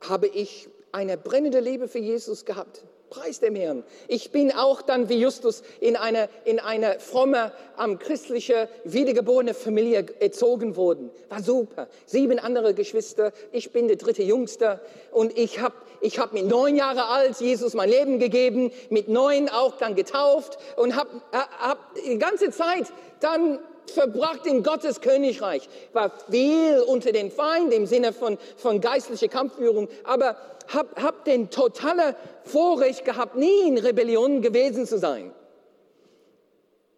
habe 0.00 0.28
ich 0.28 0.68
eine 0.94 1.18
brennende 1.18 1.60
Liebe 1.60 1.88
für 1.88 1.98
Jesus 1.98 2.44
gehabt. 2.44 2.84
Preis 3.10 3.38
dem 3.38 3.54
Herrn. 3.54 3.84
Ich 4.08 4.32
bin 4.32 4.52
auch 4.52 4.80
dann 4.80 5.08
wie 5.08 5.20
Justus 5.20 5.62
in 5.80 5.96
eine, 5.96 6.28
in 6.44 6.58
eine 6.58 6.98
fromme, 6.98 7.52
ähm, 7.78 7.98
christliche, 7.98 8.68
wiedergeborene 8.84 9.54
Familie 9.54 10.06
erzogen 10.20 10.74
worden. 10.76 11.10
War 11.28 11.42
super. 11.42 11.88
Sieben 12.06 12.38
andere 12.38 12.74
Geschwister. 12.74 13.32
Ich 13.52 13.72
bin 13.72 13.88
der 13.88 13.96
dritte 13.98 14.22
Jüngste. 14.22 14.80
Und 15.12 15.36
ich 15.36 15.60
habe 15.60 15.74
ich 16.00 16.18
hab 16.18 16.32
mit 16.32 16.46
neun 16.46 16.76
Jahren 16.76 16.98
alt 16.98 17.40
Jesus 17.40 17.74
mein 17.74 17.90
Leben 17.90 18.18
gegeben. 18.18 18.72
Mit 18.90 19.08
neun 19.08 19.48
auch 19.48 19.76
dann 19.76 19.94
getauft. 19.94 20.58
Und 20.76 20.96
habe 20.96 21.10
äh, 21.32 21.38
hab 21.58 21.94
die 21.94 22.18
ganze 22.18 22.50
Zeit 22.50 22.86
dann 23.20 23.58
verbracht 23.90 24.46
in 24.46 24.62
Gottes 24.62 25.00
Königreich, 25.00 25.68
war 25.92 26.12
viel 26.30 26.80
unter 26.80 27.12
den 27.12 27.30
Feinden 27.30 27.72
im 27.72 27.86
Sinne 27.86 28.12
von, 28.12 28.38
von 28.56 28.80
geistlicher 28.80 29.28
Kampfführung, 29.28 29.88
aber 30.04 30.36
hab, 30.72 31.00
hab 31.00 31.24
den 31.24 31.50
totale 31.50 32.16
Vorrecht 32.44 33.04
gehabt, 33.04 33.36
nie 33.36 33.68
in 33.68 33.78
Rebellion 33.78 34.42
gewesen 34.42 34.86
zu 34.86 34.98
sein. 34.98 35.32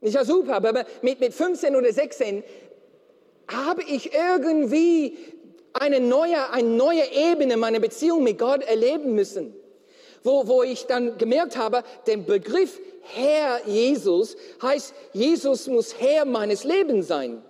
Nicht 0.00 0.14
ja 0.14 0.24
super, 0.24 0.54
aber 0.54 0.84
mit, 1.02 1.20
mit 1.20 1.34
15 1.34 1.74
oder 1.74 1.92
16 1.92 2.44
habe 3.48 3.82
ich 3.82 4.12
irgendwie 4.12 5.16
eine 5.72 6.00
neue, 6.00 6.50
eine 6.50 6.68
neue 6.68 7.02
Ebene 7.12 7.56
meiner 7.56 7.80
Beziehung 7.80 8.22
mit 8.22 8.38
Gott 8.38 8.62
erleben 8.62 9.14
müssen, 9.14 9.54
wo, 10.22 10.46
wo 10.46 10.62
ich 10.62 10.86
dann 10.86 11.18
gemerkt 11.18 11.56
habe, 11.56 11.82
den 12.06 12.24
Begriff 12.24 12.80
Herr 13.14 13.60
Jesus 13.66 14.36
heißt, 14.60 14.94
Jesus 15.12 15.66
muss 15.68 16.00
Herr 16.00 16.24
meines 16.24 16.64
Lebens 16.64 17.06
sein. 17.08 17.42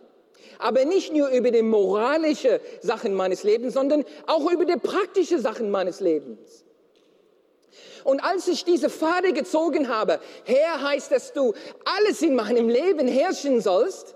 Aber 0.59 0.85
nicht 0.85 1.13
nur 1.13 1.29
über 1.29 1.51
die 1.51 1.63
moralische 1.63 2.61
Sachen 2.81 3.15
meines 3.15 3.43
Lebens, 3.43 3.75
sondern 3.75 4.05
auch 4.27 4.51
über 4.51 4.65
die 4.65 4.77
praktischen 4.77 5.41
Sachen 5.41 5.71
meines 5.71 6.01
Lebens. 6.01 6.65
Und 8.05 8.21
als 8.21 8.47
ich 8.49 8.65
diese 8.65 8.89
Pfade 8.89 9.33
gezogen 9.33 9.89
habe, 9.89 10.21
Herr 10.45 10.81
heißt, 10.83 11.11
dass 11.11 11.33
du 11.33 11.55
alles 11.85 12.23
in 12.23 12.37
meinem 12.37 12.69
Leben 12.69 13.09
herrschen 13.09 13.61
sollst, 13.61 14.15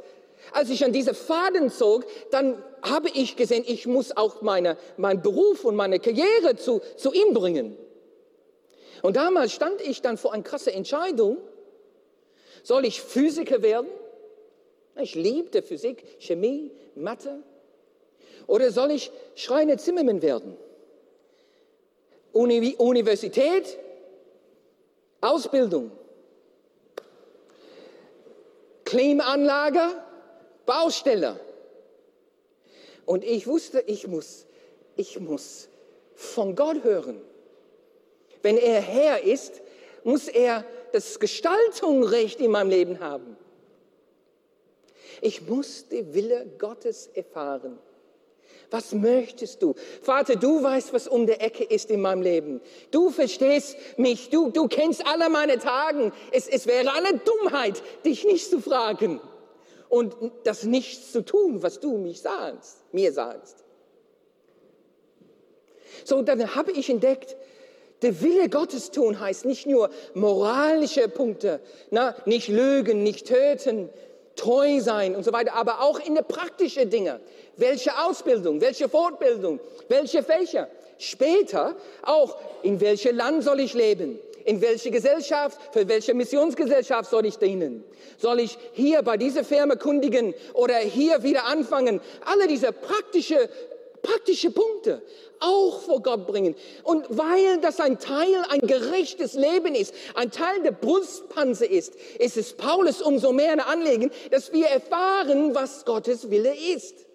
als 0.53 0.71
ich 0.71 0.85
an 0.85 0.93
diese 0.93 1.15
Faden 1.15 1.71
zog, 1.71 2.05
dann 2.31 2.63
habe 2.83 3.09
ich 3.09 3.37
gesehen, 3.37 3.65
ich 3.67 3.87
muss 3.87 4.17
auch 4.17 4.43
meine, 4.43 4.77
meinen 4.97 5.23
Beruf 5.23 5.65
und 5.65 5.77
meine 5.77 5.99
Karriere 5.99 6.57
zu, 6.57 6.81
zu 6.97 7.13
ihm 7.13 7.35
bringen. 7.35 7.77
Und 9.03 9.17
damals 9.17 9.53
stand 9.53 9.81
ich 9.81 10.03
dann 10.03 10.17
vor 10.17 10.33
einer 10.33 10.43
krassen 10.43 10.73
Entscheidung. 10.73 11.39
Soll 12.63 12.85
ich 12.85 13.01
Physiker 13.01 13.63
werden? 13.63 13.89
Ich 14.97 15.15
liebte 15.15 15.63
Physik, 15.63 16.05
Chemie, 16.19 16.71
Mathe. 16.95 17.43
Oder 18.47 18.71
soll 18.71 18.91
ich 18.91 19.11
Schreiner 19.35 19.79
Zimmermann 19.79 20.23
werden? 20.23 20.57
Uni 22.33 22.75
Universität, 22.77 23.79
Ausbildung, 25.21 25.91
Klimaanlage, 28.85 29.83
Baustelle. 30.67 31.41
Und 33.07 33.25
ich 33.25 33.47
wusste, 33.47 33.81
ich 33.87 34.07
muss, 34.07 34.47
ich 34.97 35.19
muss 35.19 35.69
von 36.15 36.55
Gott 36.55 36.85
hören. 36.85 37.21
Wenn 38.43 38.57
er 38.57 38.81
Herr 38.81 39.23
ist, 39.23 39.61
muss 40.05 40.29
er 40.29 40.65
das 40.93 41.21
Gestaltungsrecht 41.21 42.41
in 42.41 42.51
meinem 42.51 42.71
Leben 42.71 43.01
haben. 43.01 43.37
Ich 45.21 45.43
muss 45.43 45.89
die 45.89 46.15
Wille 46.15 46.47
Gottes 46.59 47.09
erfahren. 47.09 47.79
Was 48.71 48.93
möchtest 48.93 49.63
du? 49.63 49.75
Vater, 50.03 50.37
du 50.37 50.63
weißt, 50.63 50.93
was 50.93 51.09
um 51.09 51.27
der 51.27 51.43
Ecke 51.43 51.65
ist 51.65 51.91
in 51.91 52.01
meinem 52.01 52.23
Leben. 52.23 52.61
Du 52.91 53.11
verstehst 53.11 53.77
mich. 53.97 54.31
Du, 54.31 54.51
du 54.51 54.69
kennst 54.69 55.05
alle 55.07 55.29
meine 55.29 55.59
Tagen. 55.59 56.13
Es, 56.31 56.47
es 56.47 56.67
wäre 56.67 56.93
eine 56.93 57.19
Dummheit, 57.19 57.83
dich 58.05 58.25
nicht 58.25 58.49
zu 58.49 58.61
fragen 58.61 59.21
und 59.89 60.15
das 60.45 60.63
nichts 60.63 61.11
zu 61.11 61.25
tun, 61.25 61.63
was 61.63 61.81
du 61.81 61.99
mich 61.99 62.23
sagst, 62.23 62.79
mir 62.93 63.13
sagst. 63.13 63.65
So, 66.05 66.23
dann 66.23 66.55
habe 66.55 66.71
ich 66.71 66.89
entdeckt, 66.89 67.37
der 68.03 68.21
Wille 68.23 68.49
Gottes 68.49 68.91
tun 68.91 69.21
heißt 69.21 69.45
nicht 69.45 69.67
nur 69.67 69.91
moralische 70.15 71.09
Punkte, 71.09 71.61
na, 71.91 72.15
nicht 72.25 72.49
lügen, 72.49 73.03
nicht 73.03 73.27
töten, 73.27 73.91
treu 74.37 74.81
sein 74.81 75.15
und 75.15 75.25
so 75.25 75.33
weiter, 75.33 75.55
aber 75.55 75.83
auch 75.83 75.99
in 76.01 76.15
der 76.15 76.23
praktischen 76.23 76.89
Dinge. 76.91 77.21
Welche 77.57 77.99
Ausbildung, 77.99 78.61
welche 78.61 78.89
Fortbildung, 78.89 79.61
welche 79.89 80.23
Fächer. 80.23 80.69
Später 80.99 81.77
auch, 82.03 82.37
in 82.63 82.81
welchem 82.81 83.17
Land 83.17 83.45
soll 83.45 83.61
ich 83.61 83.75
leben? 83.75 84.19
In 84.45 84.61
welche 84.63 84.91
Gesellschaft, 84.91 85.59
für 85.73 85.87
welche 85.89 86.15
Missionsgesellschaft 86.15 87.11
soll 87.11 87.27
ich 87.27 87.37
dienen? 87.37 87.85
Soll 88.17 88.41
ich 88.41 88.59
hier 88.73 89.03
bei 89.03 89.17
dieser 89.17 89.45
Firma 89.45 89.77
kundigen 89.77 90.35
oder 90.55 90.77
hier 90.77 91.23
wieder 91.23 91.45
anfangen? 91.47 92.01
Alle 92.25 92.47
diese 92.47 92.73
praktische, 92.73 93.49
praktische 94.03 94.51
Punkte 94.51 95.03
auch 95.41 95.81
vor 95.81 96.03
Gott 96.03 96.27
bringen. 96.27 96.55
Und 96.83 97.07
weil 97.09 97.61
das 97.61 97.81
ein 97.81 97.99
Teil, 97.99 98.45
ein 98.51 98.61
gerechtes 98.61 99.35
Leben 99.35 99.75
ist, 99.75 99.95
ein 100.15 100.31
Teil 100.31 100.63
der 100.63 100.73
Brustpanzer 100.73 101.69
ist, 101.69 101.95
ist 102.19 102.37
es 102.37 102.53
Paulus 102.53 103.03
umso 103.03 103.33
mehr 103.33 103.53
ein 103.53 103.61
Anliegen, 103.61 104.11
dass 104.31 104.53
wir 104.53 104.67
erfahren, 104.67 105.55
was 105.55 105.85
Gottes 105.85 106.31
Wille 106.31 106.55
ist. 106.75 107.07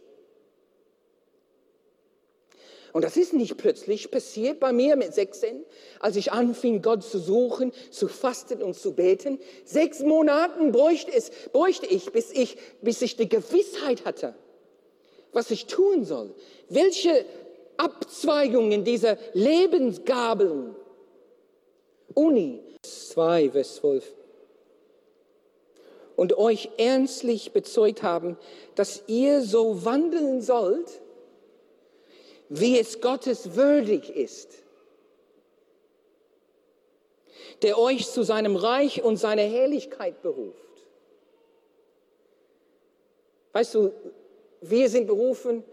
Und 2.96 3.04
das 3.04 3.18
ist 3.18 3.34
nicht 3.34 3.58
plötzlich 3.58 4.10
passiert 4.10 4.62
bei 4.62 4.72
mir 4.72 4.96
mit 4.96 5.14
16, 5.14 5.66
als 6.00 6.16
ich 6.16 6.32
anfing, 6.32 6.82
Gott 6.82 7.04
zu 7.04 7.20
suchen, 7.20 7.74
zu 7.92 8.08
fasten 8.08 8.64
und 8.64 8.74
zu 8.74 8.94
beten. 8.94 9.38
Sechs 9.66 10.00
Monaten 10.00 10.72
bräuchte, 10.72 11.14
es, 11.14 11.30
bräuchte 11.52 11.88
ich, 11.88 12.14
bis 12.14 12.32
ich, 12.32 12.58
bis 12.82 13.02
ich 13.02 13.18
die 13.18 13.28
Gewissheit 13.28 14.06
hatte, 14.06 14.34
was 15.36 15.52
ich 15.52 15.66
tun 15.66 16.06
soll. 16.06 16.34
Welche 16.70 17.26
Abzweigungen 17.78 18.86
dieser 18.86 19.18
Lebensgabeln. 19.34 20.76
Uni 22.14 22.64
2, 22.84 23.50
Vers 23.50 23.76
12. 23.76 24.14
Und 26.16 26.38
euch 26.38 26.70
ernstlich 26.78 27.52
bezeugt 27.52 28.02
haben, 28.02 28.38
dass 28.76 29.04
ihr 29.08 29.42
so 29.42 29.84
wandeln 29.84 30.42
sollt, 30.42 31.02
wie 32.48 32.80
es 32.80 33.02
Gottes 33.02 33.56
würdig 33.56 34.10
ist, 34.16 34.54
der 37.62 37.78
euch 37.78 38.10
zu 38.10 38.24
seinem 38.24 38.56
Reich 38.56 39.04
und 39.04 39.18
seiner 39.18 39.42
Herrlichkeit 39.42 40.22
beruft. 40.22 40.56
Weißt 43.52 43.76
du, 43.76 43.92
wir 44.70 44.90
sind 44.90 45.08
berufen, 45.08 45.64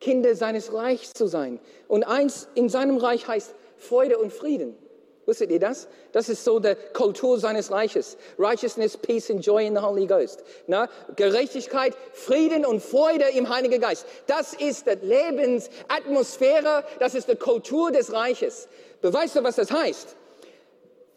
Kinder 0.00 0.34
seines 0.34 0.72
Reichs 0.72 1.12
zu 1.12 1.26
sein. 1.26 1.60
Und 1.88 2.04
eins 2.04 2.48
in 2.54 2.68
seinem 2.68 2.98
Reich 2.98 3.28
heißt 3.28 3.54
Freude 3.76 4.18
und 4.18 4.32
Frieden. 4.32 4.76
Wusstet 5.24 5.52
ihr 5.52 5.60
das? 5.60 5.86
Das 6.10 6.28
ist 6.28 6.42
so 6.42 6.58
die 6.58 6.74
Kultur 6.94 7.38
seines 7.38 7.70
Reiches. 7.70 8.16
Righteousness, 8.38 8.96
Peace 8.96 9.30
and 9.30 9.44
Joy 9.46 9.66
in 9.66 9.76
the 9.76 9.80
Holy 9.80 10.06
Ghost. 10.06 10.42
Na, 10.66 10.88
Gerechtigkeit, 11.14 11.94
Frieden 12.12 12.66
und 12.66 12.82
Freude 12.82 13.26
im 13.36 13.48
Heiligen 13.48 13.80
Geist. 13.80 14.04
Das 14.26 14.52
ist 14.54 14.86
die 14.86 15.06
Lebensatmosphäre, 15.06 16.84
das 16.98 17.14
ist 17.14 17.28
die 17.28 17.36
Kultur 17.36 17.92
des 17.92 18.12
Reiches. 18.12 18.66
Beweist 19.00 19.36
du, 19.36 19.44
was 19.44 19.56
das 19.56 19.70
heißt? 19.70 20.16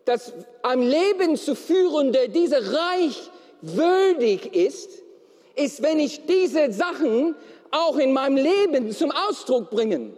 Dass 0.06 0.34
ein 0.62 0.84
Leben 0.84 1.36
zu 1.36 1.56
führen, 1.56 2.14
der 2.14 2.28
dieser 2.28 2.62
Reich 2.62 3.32
würdig 3.62 4.56
ist, 4.56 5.02
ist, 5.56 5.82
wenn 5.82 6.00
ich 6.00 6.26
diese 6.26 6.72
Sachen 6.72 7.36
auch 7.72 7.98
in 7.98 8.14
meinem 8.14 8.38
Leben 8.38 8.92
zum 8.92 9.12
Ausdruck 9.12 9.70
bringen. 9.70 10.16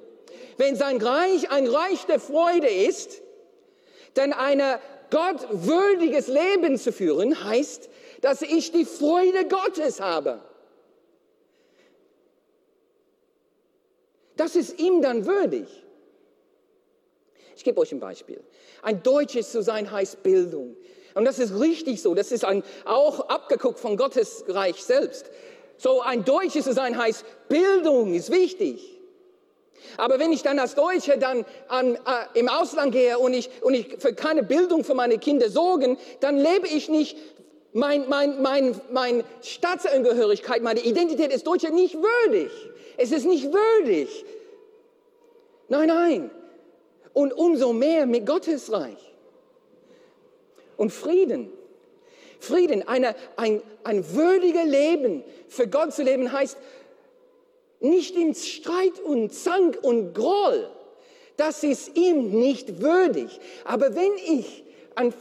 Wenn 0.57 0.75
sein 0.75 1.01
Reich 1.01 1.49
ein 1.51 1.67
Reich 1.67 2.05
der 2.05 2.19
Freude 2.19 2.67
ist, 2.67 3.21
denn 4.15 4.33
ein 4.33 4.61
gottwürdiges 5.11 6.27
Leben 6.27 6.77
zu 6.77 6.91
führen, 6.91 7.43
heißt, 7.43 7.89
dass 8.21 8.41
ich 8.41 8.71
die 8.71 8.85
Freude 8.85 9.47
Gottes 9.47 10.01
habe. 10.01 10.41
Das 14.35 14.55
ist 14.55 14.79
ihm 14.79 15.01
dann 15.01 15.25
würdig. 15.25 15.67
Ich 17.55 17.63
gebe 17.63 17.79
euch 17.79 17.91
ein 17.91 17.99
Beispiel. 17.99 18.43
Ein 18.83 19.01
Deutsches 19.01 19.51
zu 19.51 19.63
sein 19.63 19.91
heißt 19.91 20.21
Bildung. 20.21 20.77
Und 21.17 21.25
das 21.25 21.39
ist 21.39 21.59
richtig 21.59 21.99
so. 22.03 22.13
Das 22.13 22.31
ist 22.31 22.45
ein, 22.45 22.61
auch 22.85 23.27
abgeguckt 23.27 23.79
von 23.79 23.97
Gottes 23.97 24.43
Reich 24.49 24.83
selbst. 24.83 25.25
So 25.75 26.01
ein 26.01 26.23
Deutsches 26.23 26.65
zu 26.65 26.73
sein 26.73 26.95
heißt 26.95 27.25
Bildung 27.49 28.13
ist 28.13 28.31
wichtig. 28.31 28.99
Aber 29.97 30.19
wenn 30.19 30.31
ich 30.31 30.43
dann 30.43 30.59
als 30.59 30.75
Deutsche 30.75 31.17
dann 31.17 31.43
an, 31.69 31.95
äh, 31.95 31.99
im 32.35 32.47
Ausland 32.47 32.91
gehe 32.91 33.17
und 33.17 33.33
ich, 33.33 33.49
und 33.63 33.73
ich 33.73 33.95
für 33.97 34.13
keine 34.13 34.43
Bildung 34.43 34.83
für 34.83 34.93
meine 34.93 35.17
Kinder 35.17 35.49
sorgen, 35.49 35.97
dann 36.19 36.37
lebe 36.37 36.67
ich 36.67 36.87
nicht 36.87 37.17
mein, 37.73 38.07
mein, 38.07 38.39
mein, 38.43 38.79
mein 38.91 39.23
Staatsangehörigkeit, 39.41 40.61
meine 40.61 40.81
Identität 40.81 41.33
ist 41.33 41.47
Deutsche 41.47 41.71
nicht 41.71 41.95
würdig. 41.95 42.51
Es 42.95 43.11
ist 43.11 43.25
nicht 43.25 43.51
würdig. 43.51 44.23
Nein, 45.67 45.87
nein. 45.87 46.31
Und 47.13 47.33
umso 47.33 47.73
mehr 47.73 48.05
mit 48.05 48.27
Gottes 48.27 48.71
Reich. 48.71 49.06
Und 50.77 50.91
Frieden. 50.91 51.51
Frieden, 52.39 52.87
eine, 52.87 53.15
ein, 53.35 53.61
ein 53.83 54.13
würdiger 54.13 54.63
Leben 54.63 55.23
für 55.47 55.67
Gott 55.67 55.93
zu 55.93 56.03
leben 56.03 56.31
heißt, 56.31 56.57
nicht 57.79 58.15
in 58.15 58.33
Streit 58.33 58.99
und 59.03 59.33
Zank 59.33 59.79
und 59.81 60.13
Groll. 60.13 60.69
Das 61.35 61.63
ist 61.63 61.95
ihm 61.95 62.31
nicht 62.31 62.81
würdig. 62.81 63.39
Aber 63.63 63.95
wenn 63.95 64.11
ich, 64.25 64.63
ein, 64.95 65.13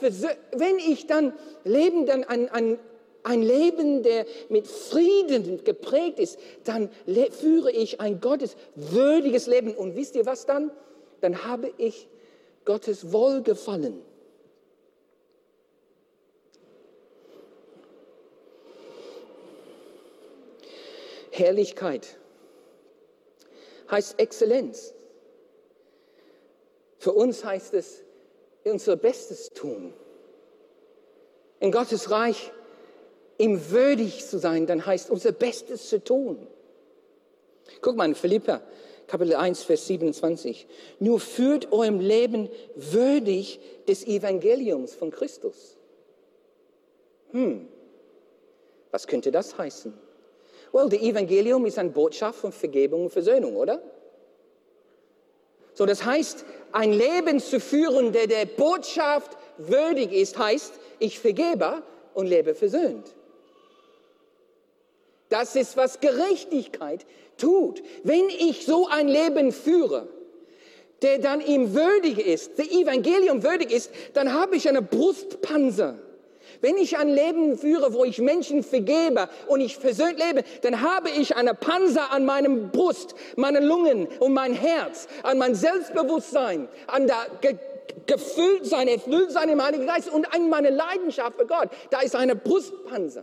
wenn 0.53 0.79
ich 0.79 1.07
dann 1.07 1.35
leben, 1.65 2.07
dann 2.07 2.25
ein, 2.25 2.49
ein, 2.49 2.79
ein 3.23 3.43
Leben, 3.43 4.03
der 4.03 4.25
mit 4.49 4.67
Frieden 4.67 5.63
geprägt 5.65 6.19
ist, 6.19 6.39
dann 6.65 6.91
führe 7.39 7.71
ich 7.71 8.01
ein 8.01 8.21
gotteswürdiges 8.21 9.47
Leben. 9.47 9.75
Und 9.75 9.97
wisst 9.97 10.17
ihr 10.17 10.25
was 10.25 10.47
dann? 10.47 10.71
Dann 11.21 11.45
habe 11.45 11.73
ich 11.77 12.09
Gottes 12.65 13.13
Wohlgefallen. 13.13 14.01
Herrlichkeit 21.39 22.19
heißt 23.91 24.19
Exzellenz. 24.19 24.95
Für 26.99 27.13
uns 27.13 27.45
heißt 27.45 27.75
es, 27.75 28.03
unser 28.65 28.97
Bestes 28.97 29.51
tun. 29.51 29.93
In 31.61 31.71
Gottes 31.71 32.11
Reich 32.11 32.53
ihm 33.39 33.71
würdig 33.71 34.27
zu 34.27 34.39
sein, 34.39 34.67
dann 34.67 34.85
heißt 34.85 35.11
unser 35.11 35.33
Bestes 35.33 35.89
zu 35.89 36.03
tun. 36.03 36.47
Guck 37.81 37.97
mal 37.97 38.07
in 38.07 38.15
Philippa, 38.15 38.63
Kapitel 39.07 39.37
1, 39.37 39.63
Vers 39.63 39.87
27. 39.87 40.67
Nur 40.99 41.21
führt 41.21 41.73
eurem 41.73 42.01
Leben 42.01 42.49
würdig 42.75 43.61
des 43.87 44.07
Evangeliums 44.07 44.95
von 44.95 45.11
Christus. 45.11 45.77
Hm, 47.31 47.69
was 48.91 49.07
könnte 49.07 49.31
das 49.31 49.57
heißen? 49.59 50.06
Well, 50.77 50.91
das 50.91 51.01
Evangelium 51.01 51.65
ist 51.65 51.79
eine 51.79 51.89
Botschaft 51.89 52.39
von 52.39 52.53
Vergebung 52.53 53.05
und 53.05 53.11
Versöhnung, 53.11 53.57
oder? 53.57 53.81
So, 55.73 55.87
das 55.87 56.05
heißt, 56.05 56.45
ein 56.71 56.93
Leben 56.93 57.41
zu 57.41 57.61
führen, 57.61 58.13
der 58.13 58.27
der 58.27 58.45
Botschaft 58.45 59.39
würdig 59.57 60.13
ist, 60.13 60.37
heißt, 60.37 60.75
ich 60.99 61.19
vergebe 61.19 61.83
und 62.13 62.27
lebe 62.27 62.55
versöhnt. 62.55 63.07
Das 65.31 65.57
ist, 65.57 65.79
was 65.79 66.01
Gerechtigkeit 66.01 67.07
tut. 67.39 67.83
Wenn 68.03 68.29
ich 68.29 68.67
so 68.67 68.87
ein 68.87 69.09
Leben 69.09 69.53
führe, 69.53 70.09
der 71.01 71.21
dann 71.21 71.41
ihm 71.41 71.75
würdig 71.75 72.19
ist, 72.19 72.59
der 72.59 72.71
Evangelium 72.71 73.43
würdig 73.43 73.71
ist, 73.71 73.91
dann 74.13 74.35
habe 74.35 74.57
ich 74.57 74.69
eine 74.69 74.83
Brustpanzer. 74.83 75.99
Wenn 76.67 76.79
ich 76.79 76.99
ein 76.99 77.11
Leben 77.11 77.57
führe, 77.57 77.95
wo 77.95 78.05
ich 78.05 78.19
Menschen 78.19 78.65
vergebe 78.65 79.29
und 79.47 79.61
ich 79.61 79.77
versöhnt 79.77 80.19
lebe, 80.19 80.43
dann 80.63 80.83
habe 80.83 81.11
ich 81.11 81.37
eine 81.37 81.55
Panzer 81.55 82.11
an 82.11 82.25
meinem 82.25 82.73
Brust, 82.73 83.15
meine 83.37 83.61
Lungen 83.61 84.09
und 84.19 84.33
mein 84.33 84.53
Herz, 84.53 85.07
an 85.23 85.39
mein 85.39 85.55
Selbstbewusstsein, 85.55 86.67
an 86.89 87.07
der 87.07 87.29
Ge 87.41 87.57
gefüllt 88.07 88.67
sein 88.67 88.89
im 88.89 89.63
Heiligen 89.63 89.87
Geist 89.87 90.11
und 90.13 90.35
an 90.35 90.51
meine 90.51 90.71
Leidenschaft 90.71 91.39
für 91.39 91.47
Gott. 91.47 91.69
Da 91.91 92.01
ist 92.01 92.17
eine 92.17 92.35
Brustpanzer. 92.35 93.23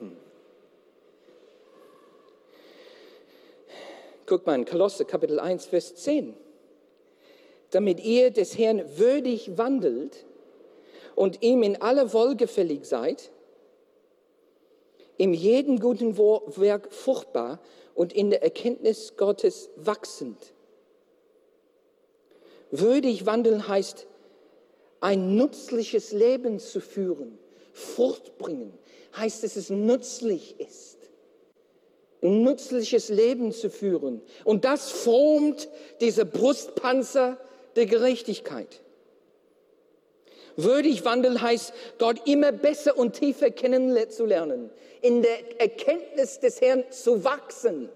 Hm. 0.00 0.16
Guck 4.26 4.44
mal 4.44 4.56
in 4.56 4.64
Kolosse 4.64 5.04
Kapitel 5.04 5.38
1, 5.38 5.66
Vers 5.66 5.94
10 5.94 6.47
damit 7.70 8.00
ihr 8.00 8.30
des 8.30 8.56
Herrn 8.56 8.82
würdig 8.96 9.58
wandelt 9.58 10.24
und 11.14 11.42
ihm 11.42 11.62
in 11.62 11.80
aller 11.82 12.12
Wohlgefällig 12.12 12.84
seid, 12.84 13.30
in 15.16 15.34
jedem 15.34 15.80
guten 15.80 16.16
Werk 16.16 16.92
fruchtbar 16.92 17.60
und 17.94 18.12
in 18.12 18.30
der 18.30 18.42
Erkenntnis 18.42 19.16
Gottes 19.16 19.68
wachsend. 19.76 20.54
Würdig 22.70 23.26
wandeln 23.26 23.66
heißt, 23.66 24.06
ein 25.00 25.36
nützliches 25.36 26.12
Leben 26.12 26.58
zu 26.60 26.80
führen, 26.80 27.38
Frucht 27.72 28.38
bringen, 28.38 28.72
heißt, 29.16 29.42
dass 29.42 29.56
es 29.56 29.70
nützlich 29.70 30.58
ist. 30.60 30.98
Ein 32.22 32.42
nützliches 32.42 33.08
Leben 33.10 33.52
zu 33.52 33.70
führen. 33.70 34.22
Und 34.44 34.64
das 34.64 34.90
formt 34.90 35.68
diese 36.00 36.24
Brustpanzer 36.24 37.38
der 37.78 37.86
Gerechtigkeit. 37.86 38.82
Würdig 40.56 41.04
wandeln 41.04 41.40
heißt, 41.40 41.72
Gott 41.98 42.26
immer 42.26 42.50
besser 42.50 42.98
und 42.98 43.12
tiefer 43.12 43.50
kennenzulernen, 43.50 44.70
in 45.00 45.22
der 45.22 45.60
Erkenntnis 45.60 46.40
des 46.40 46.60
Herrn 46.60 46.84
zu 46.90 47.22
wachsen. 47.22 47.88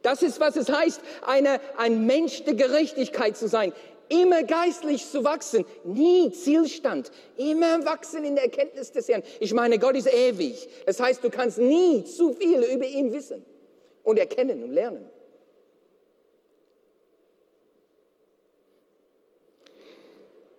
Das 0.00 0.22
ist, 0.22 0.40
was 0.40 0.56
es 0.56 0.70
heißt, 0.70 1.02
eine, 1.20 1.60
ein 1.76 2.06
Mensch 2.06 2.44
der 2.44 2.54
Gerechtigkeit 2.54 3.36
zu 3.36 3.48
sein. 3.48 3.72
Immer 4.08 4.42
geistlich 4.42 5.06
zu 5.06 5.24
wachsen, 5.24 5.64
nie 5.84 6.32
Zielstand, 6.32 7.12
immer 7.36 7.84
wachsen 7.84 8.24
in 8.24 8.34
der 8.34 8.44
Erkenntnis 8.44 8.90
des 8.90 9.08
Herrn. 9.08 9.22
Ich 9.38 9.52
meine, 9.52 9.78
Gott 9.78 9.94
ist 9.94 10.12
ewig. 10.12 10.68
Das 10.86 11.00
heißt, 11.00 11.22
du 11.22 11.30
kannst 11.30 11.58
nie 11.58 12.04
zu 12.04 12.32
viel 12.32 12.62
über 12.62 12.86
ihn 12.86 13.12
wissen 13.12 13.44
und 14.02 14.18
erkennen 14.18 14.64
und 14.64 14.72
lernen. 14.72 15.08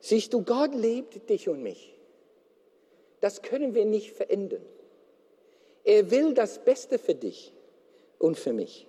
Siehst 0.03 0.33
du, 0.33 0.43
Gott 0.43 0.75
liebt 0.75 1.29
dich 1.29 1.47
und 1.47 1.63
mich. 1.63 1.95
Das 3.21 3.41
können 3.41 3.73
wir 3.73 3.85
nicht 3.85 4.11
verändern. 4.11 4.65
Er 5.85 6.11
will 6.11 6.33
das 6.33 6.59
Beste 6.59 6.99
für 6.99 7.15
dich 7.15 7.53
und 8.19 8.37
für 8.37 8.51
mich. 8.51 8.85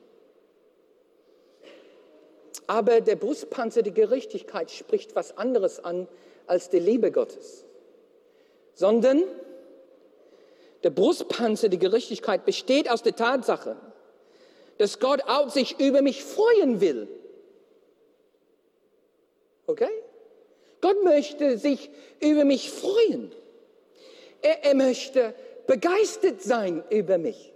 Aber 2.66 3.00
der 3.00 3.14
Brustpanzer 3.14 3.82
der 3.82 3.92
Gerechtigkeit 3.92 4.72
spricht 4.72 5.14
was 5.14 5.38
anderes 5.38 5.78
an 5.78 6.08
als 6.48 6.68
die 6.68 6.80
Liebe 6.80 7.12
Gottes, 7.12 7.64
sondern 8.74 9.22
der 10.82 10.90
Brustpanzer 10.90 11.68
der 11.68 11.78
Gerechtigkeit 11.78 12.44
besteht 12.44 12.90
aus 12.90 13.04
der 13.04 13.14
Tatsache, 13.14 13.76
dass 14.78 14.98
Gott 14.98 15.22
auch 15.28 15.48
sich 15.48 15.78
über 15.78 16.02
mich 16.02 16.24
freuen 16.24 16.80
will. 16.80 17.06
Okay? 19.68 20.03
Gott 20.84 21.02
möchte 21.02 21.56
sich 21.56 21.88
über 22.20 22.44
mich 22.44 22.70
freuen. 22.70 23.32
Er, 24.42 24.64
er 24.64 24.74
möchte 24.74 25.34
begeistert 25.66 26.42
sein 26.42 26.84
über 26.90 27.16
mich. 27.16 27.54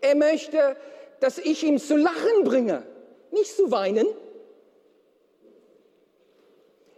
Er 0.00 0.16
möchte, 0.16 0.76
dass 1.20 1.38
ich 1.38 1.62
ihm 1.62 1.78
zu 1.78 1.96
lachen 1.96 2.42
bringe, 2.42 2.84
nicht 3.30 3.54
zu 3.54 3.70
weinen. 3.70 4.08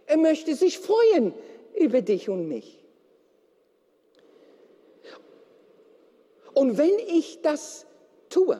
Er 0.07 0.17
möchte 0.17 0.55
sich 0.55 0.79
freuen 0.79 1.35
über 1.75 2.01
dich 2.01 2.27
und 2.27 2.47
mich. 2.47 2.83
Und 6.55 6.79
wenn 6.79 6.97
ich 6.97 7.43
das 7.43 7.85
tue, 8.27 8.59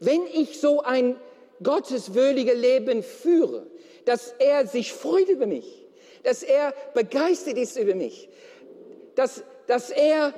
wenn 0.00 0.26
ich 0.28 0.58
so 0.58 0.80
ein 0.80 1.20
gotteswürdiges 1.62 2.58
Leben 2.58 3.02
führe, 3.02 3.66
dass 4.04 4.34
er 4.38 4.66
sich 4.66 4.92
freut 4.92 5.28
über 5.28 5.46
mich, 5.46 5.86
dass 6.22 6.42
er 6.42 6.74
begeistert 6.94 7.56
ist 7.58 7.76
über 7.76 7.94
mich, 7.94 8.28
dass, 9.14 9.44
dass 9.66 9.90
er 9.90 10.34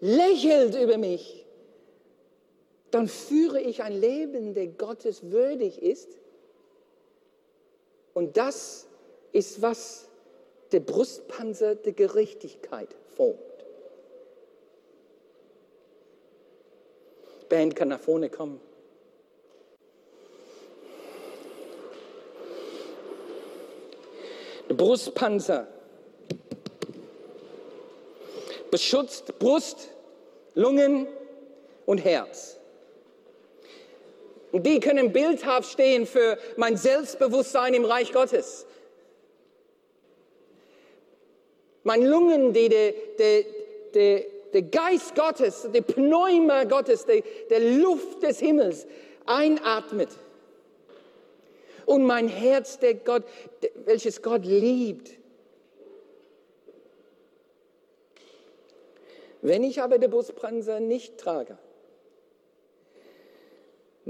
lächelt 0.00 0.74
über 0.74 0.98
mich, 0.98 1.46
dann 2.90 3.08
führe 3.08 3.60
ich 3.60 3.82
ein 3.82 3.98
Leben, 3.98 4.54
der 4.54 4.68
Gottes 4.68 5.30
würdig 5.30 5.82
ist. 5.82 6.18
Und 8.12 8.36
das 8.36 8.86
ist, 9.32 9.62
was 9.62 10.08
der 10.70 10.80
Brustpanzer 10.80 11.74
der 11.74 11.92
Gerechtigkeit 11.92 12.88
formt. 13.16 13.40
Band 17.48 17.76
kann 17.76 17.88
nach 17.88 18.00
vorne 18.00 18.30
kommen. 18.30 18.60
Brustpanzer. 24.76 25.66
Beschützt 28.70 29.38
Brust, 29.38 29.88
Lungen 30.54 31.06
und 31.86 31.98
Herz. 31.98 32.58
Und 34.52 34.64
die 34.66 34.80
können 34.80 35.12
bildhaft 35.12 35.72
stehen 35.72 36.06
für 36.06 36.38
mein 36.56 36.76
Selbstbewusstsein 36.76 37.74
im 37.74 37.84
Reich 37.84 38.12
Gottes. 38.12 38.66
Meine 41.82 42.08
Lungen, 42.08 42.52
die 42.52 42.68
der, 42.68 42.94
der, 43.18 43.44
der, 43.94 44.24
der 44.52 44.62
Geist 44.62 45.14
Gottes, 45.14 45.68
der 45.72 45.82
Pneuma 45.82 46.64
Gottes, 46.64 47.04
der 47.04 47.60
Luft 47.60 48.22
des 48.22 48.38
Himmels 48.38 48.86
einatmet 49.26 50.08
und 51.86 52.04
mein 52.04 52.28
Herz, 52.28 52.78
der 52.78 52.94
Gott, 52.94 53.24
welches 53.84 54.22
Gott 54.22 54.44
liebt. 54.44 55.10
Wenn 59.42 59.62
ich 59.62 59.82
aber 59.82 59.98
den 59.98 60.10
Brustpanzer 60.10 60.80
nicht 60.80 61.18
trage, 61.18 61.58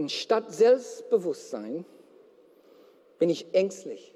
statt 0.07 0.53
Selbstbewusstsein 0.53 1.85
bin 3.19 3.31
ich 3.31 3.53
ängstlich 3.53 4.15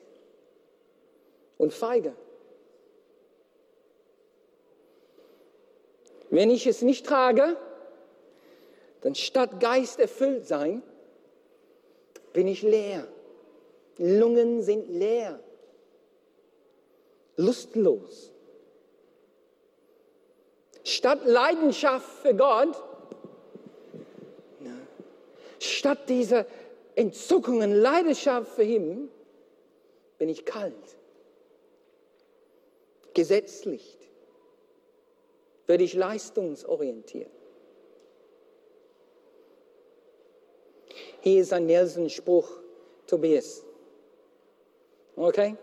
und 1.57 1.73
feige. 1.73 2.14
Wenn 6.31 6.51
ich 6.51 6.66
es 6.66 6.83
nicht 6.83 7.07
trage, 7.07 7.57
dann 9.01 9.14
statt 9.14 9.61
Geist 9.61 9.99
erfüllt 9.99 10.47
sein, 10.47 10.83
bin 12.33 12.47
ich 12.47 12.62
leer. 12.62 13.09
Lungen 13.99 14.63
sind 14.63 14.89
leer, 14.89 15.41
lustlos. 17.37 18.33
Statt 20.85 21.25
Leidenschaft 21.25 22.09
für 22.23 22.35
Gott, 22.35 22.83
statt 25.59 26.09
dieser 26.09 26.47
Entzückungen, 26.95 27.73
Leidenschaft 27.73 28.53
für 28.53 28.63
ihn, 28.63 29.11
bin 30.17 30.29
ich 30.29 30.45
kalt, 30.45 30.75
gesetzlich? 33.15 33.97
Werde 35.67 35.85
ich 35.85 35.93
leistungsorientiert? 35.93 37.31
Hier 41.21 41.43
ist 41.43 41.53
ein 41.53 41.67
Nelson-Spruch, 41.67 42.49
Tobias. 43.07 43.68
Okay? 45.19 45.57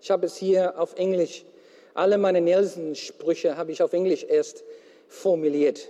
Ich 0.00 0.10
habe 0.10 0.26
es 0.26 0.36
hier 0.36 0.78
auf 0.78 0.94
Englisch. 0.96 1.44
Alle 1.94 2.16
meine 2.16 2.40
Nelson-Sprüche 2.40 3.56
habe 3.56 3.72
ich 3.72 3.82
auf 3.82 3.92
Englisch 3.92 4.24
erst 4.24 4.64
formuliert. 5.06 5.88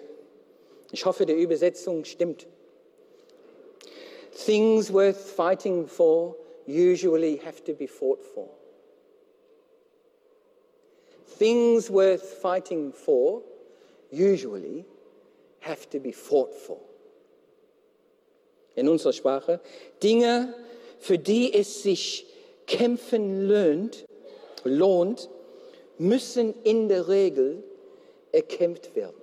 Ich 0.90 1.06
hoffe, 1.06 1.24
die 1.24 1.32
Übersetzung 1.32 2.04
stimmt. 2.04 2.46
Things 4.44 4.92
worth 4.92 5.16
fighting 5.16 5.86
for 5.86 6.36
usually 6.66 7.40
have 7.44 7.62
to 7.64 7.72
be 7.72 7.86
fought 7.86 8.22
for. 8.24 8.48
Things 11.38 11.88
worth 11.90 12.22
fighting 12.22 12.92
for 12.92 13.42
usually 14.10 14.84
have 15.60 15.88
to 15.90 16.00
be 16.00 16.12
fought 16.12 16.52
for. 16.52 16.78
In 18.74 18.88
unserer 18.88 19.12
Sprache. 19.12 19.60
Dinge, 20.02 20.54
für 20.98 21.18
die 21.18 21.54
es 21.54 21.82
sich 21.82 22.26
kämpfen 22.66 23.48
lohnt, 23.48 24.04
lohnt 24.64 25.28
müssen 25.98 26.54
in 26.62 26.88
der 26.88 27.08
Regel 27.08 27.62
erkämpft 28.32 28.94
werden. 28.94 29.20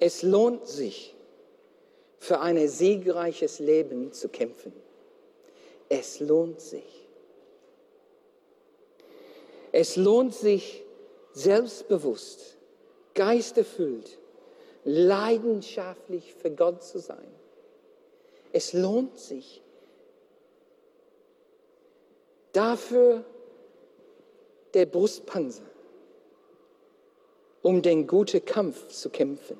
Es 0.00 0.22
lohnt 0.22 0.66
sich, 0.66 1.14
für 2.24 2.40
ein 2.40 2.68
siegreiches 2.68 3.58
Leben 3.58 4.12
zu 4.12 4.30
kämpfen. 4.30 4.72
Es 5.90 6.20
lohnt 6.20 6.58
sich. 6.58 7.06
Es 9.72 9.96
lohnt 9.96 10.34
sich, 10.34 10.82
selbstbewusst, 11.34 12.56
geisterfüllt, 13.12 14.18
leidenschaftlich 14.84 16.34
für 16.34 16.50
Gott 16.50 16.82
zu 16.82 16.98
sein. 16.98 17.28
Es 18.54 18.72
lohnt 18.72 19.18
sich. 19.18 19.60
Dafür 22.52 23.24
der 24.74 24.86
Brustpanzer, 24.86 25.64
um 27.62 27.82
den 27.82 28.06
guten 28.06 28.44
Kampf 28.44 28.86
zu 28.86 29.10
kämpfen. 29.10 29.58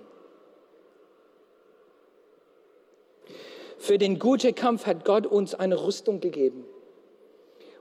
Für 3.78 3.98
den 3.98 4.20
guten 4.20 4.54
Kampf 4.54 4.86
hat 4.86 5.04
Gott 5.04 5.26
uns 5.26 5.56
eine 5.56 5.84
Rüstung 5.84 6.20
gegeben. 6.20 6.64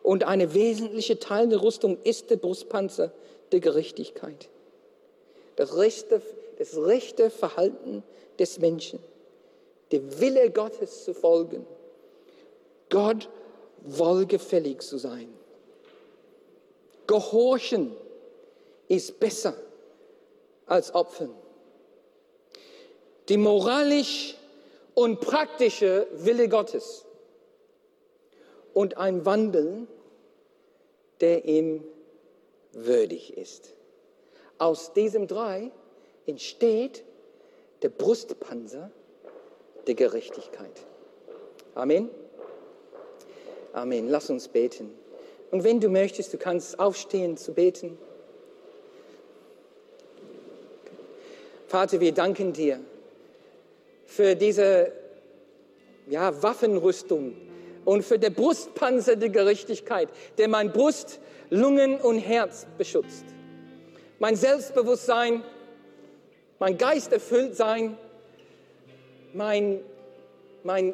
Und 0.01 0.23
eine 0.23 0.55
wesentliche 0.55 1.19
Teil 1.19 1.47
der 1.47 1.61
Rüstung 1.61 1.99
ist 2.03 2.31
der 2.31 2.37
Brustpanzer 2.37 3.13
der 3.51 3.59
Gerechtigkeit. 3.59 4.49
Das 5.57 5.77
rechte, 5.77 6.23
das 6.57 6.75
rechte 6.75 7.29
Verhalten 7.29 8.01
des 8.39 8.57
Menschen, 8.57 8.97
der 9.93 10.19
Wille 10.19 10.49
Gottes 10.49 11.03
zu 11.03 11.13
folgen, 11.13 11.67
Gott 12.89 13.29
wohlgefällig 13.83 14.81
zu 14.81 14.97
sein. 14.97 15.31
Gehorchen 17.05 17.95
ist 18.87 19.19
besser 19.19 19.53
als 20.65 20.95
Opfern. 20.95 21.35
Die 23.29 23.37
moralisch 23.37 24.35
und 24.95 25.21
praktische 25.21 26.07
Wille 26.13 26.49
Gottes 26.49 27.05
und 28.73 28.97
ein 28.97 29.27
Wandeln, 29.27 29.87
der 31.21 31.45
ihm 31.45 31.83
würdig 32.71 33.37
ist. 33.37 33.75
Aus 34.57 34.93
diesem 34.93 35.27
drei 35.27 35.71
entsteht 36.25 37.03
der 37.83 37.89
Brustpanzer 37.89 38.89
der 39.87 39.95
Gerechtigkeit. 39.95 40.71
Amen. 41.75 42.09
Amen. 43.73 44.09
Lass 44.09 44.29
uns 44.29 44.47
beten. 44.47 44.91
Und 45.51 45.63
wenn 45.63 45.79
du 45.79 45.89
möchtest, 45.89 46.33
du 46.33 46.37
kannst 46.37 46.79
aufstehen 46.79 47.37
zu 47.37 47.53
beten. 47.53 47.97
Vater, 51.67 51.99
wir 51.99 52.11
danken 52.11 52.53
dir 52.53 52.79
für 54.05 54.35
diese 54.35 54.91
ja, 56.07 56.41
Waffenrüstung 56.43 57.35
und 57.85 58.03
für 58.03 58.19
den 58.19 58.33
Brustpanzer 58.33 59.15
der 59.15 59.29
Gerechtigkeit, 59.29 60.09
der 60.37 60.47
mein 60.47 60.71
Brust, 60.71 61.19
Lungen 61.49 61.99
und 61.99 62.19
Herz 62.19 62.65
beschützt. 62.77 63.25
Mein 64.19 64.35
Selbstbewusstsein, 64.35 65.43
mein 66.59 66.77
Geist 66.77 67.11
erfüllt 67.11 67.55
sein, 67.55 67.97
mein, 69.33 69.79
mein 70.63 70.93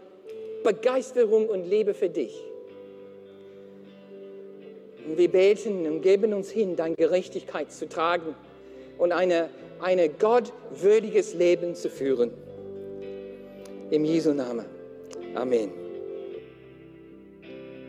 Begeisterung 0.64 1.48
und 1.48 1.70
Liebe 1.70 1.94
für 1.94 2.10
dich. 2.10 2.44
Und 5.08 5.18
wir 5.18 5.30
beten 5.30 5.88
und 5.88 6.02
geben 6.02 6.34
uns 6.34 6.50
hin, 6.50 6.76
deine 6.76 6.96
Gerechtigkeit 6.96 7.72
zu 7.72 7.88
tragen 7.88 8.36
und 8.98 9.12
ein 9.12 9.50
eine 9.82 10.10
gottwürdiges 10.10 11.34
Leben 11.34 11.76
zu 11.76 11.90
führen. 11.90 12.32
Im 13.90 14.06
Jesu 14.06 14.34
Namen. 14.34 14.66
Amen. 15.36 15.89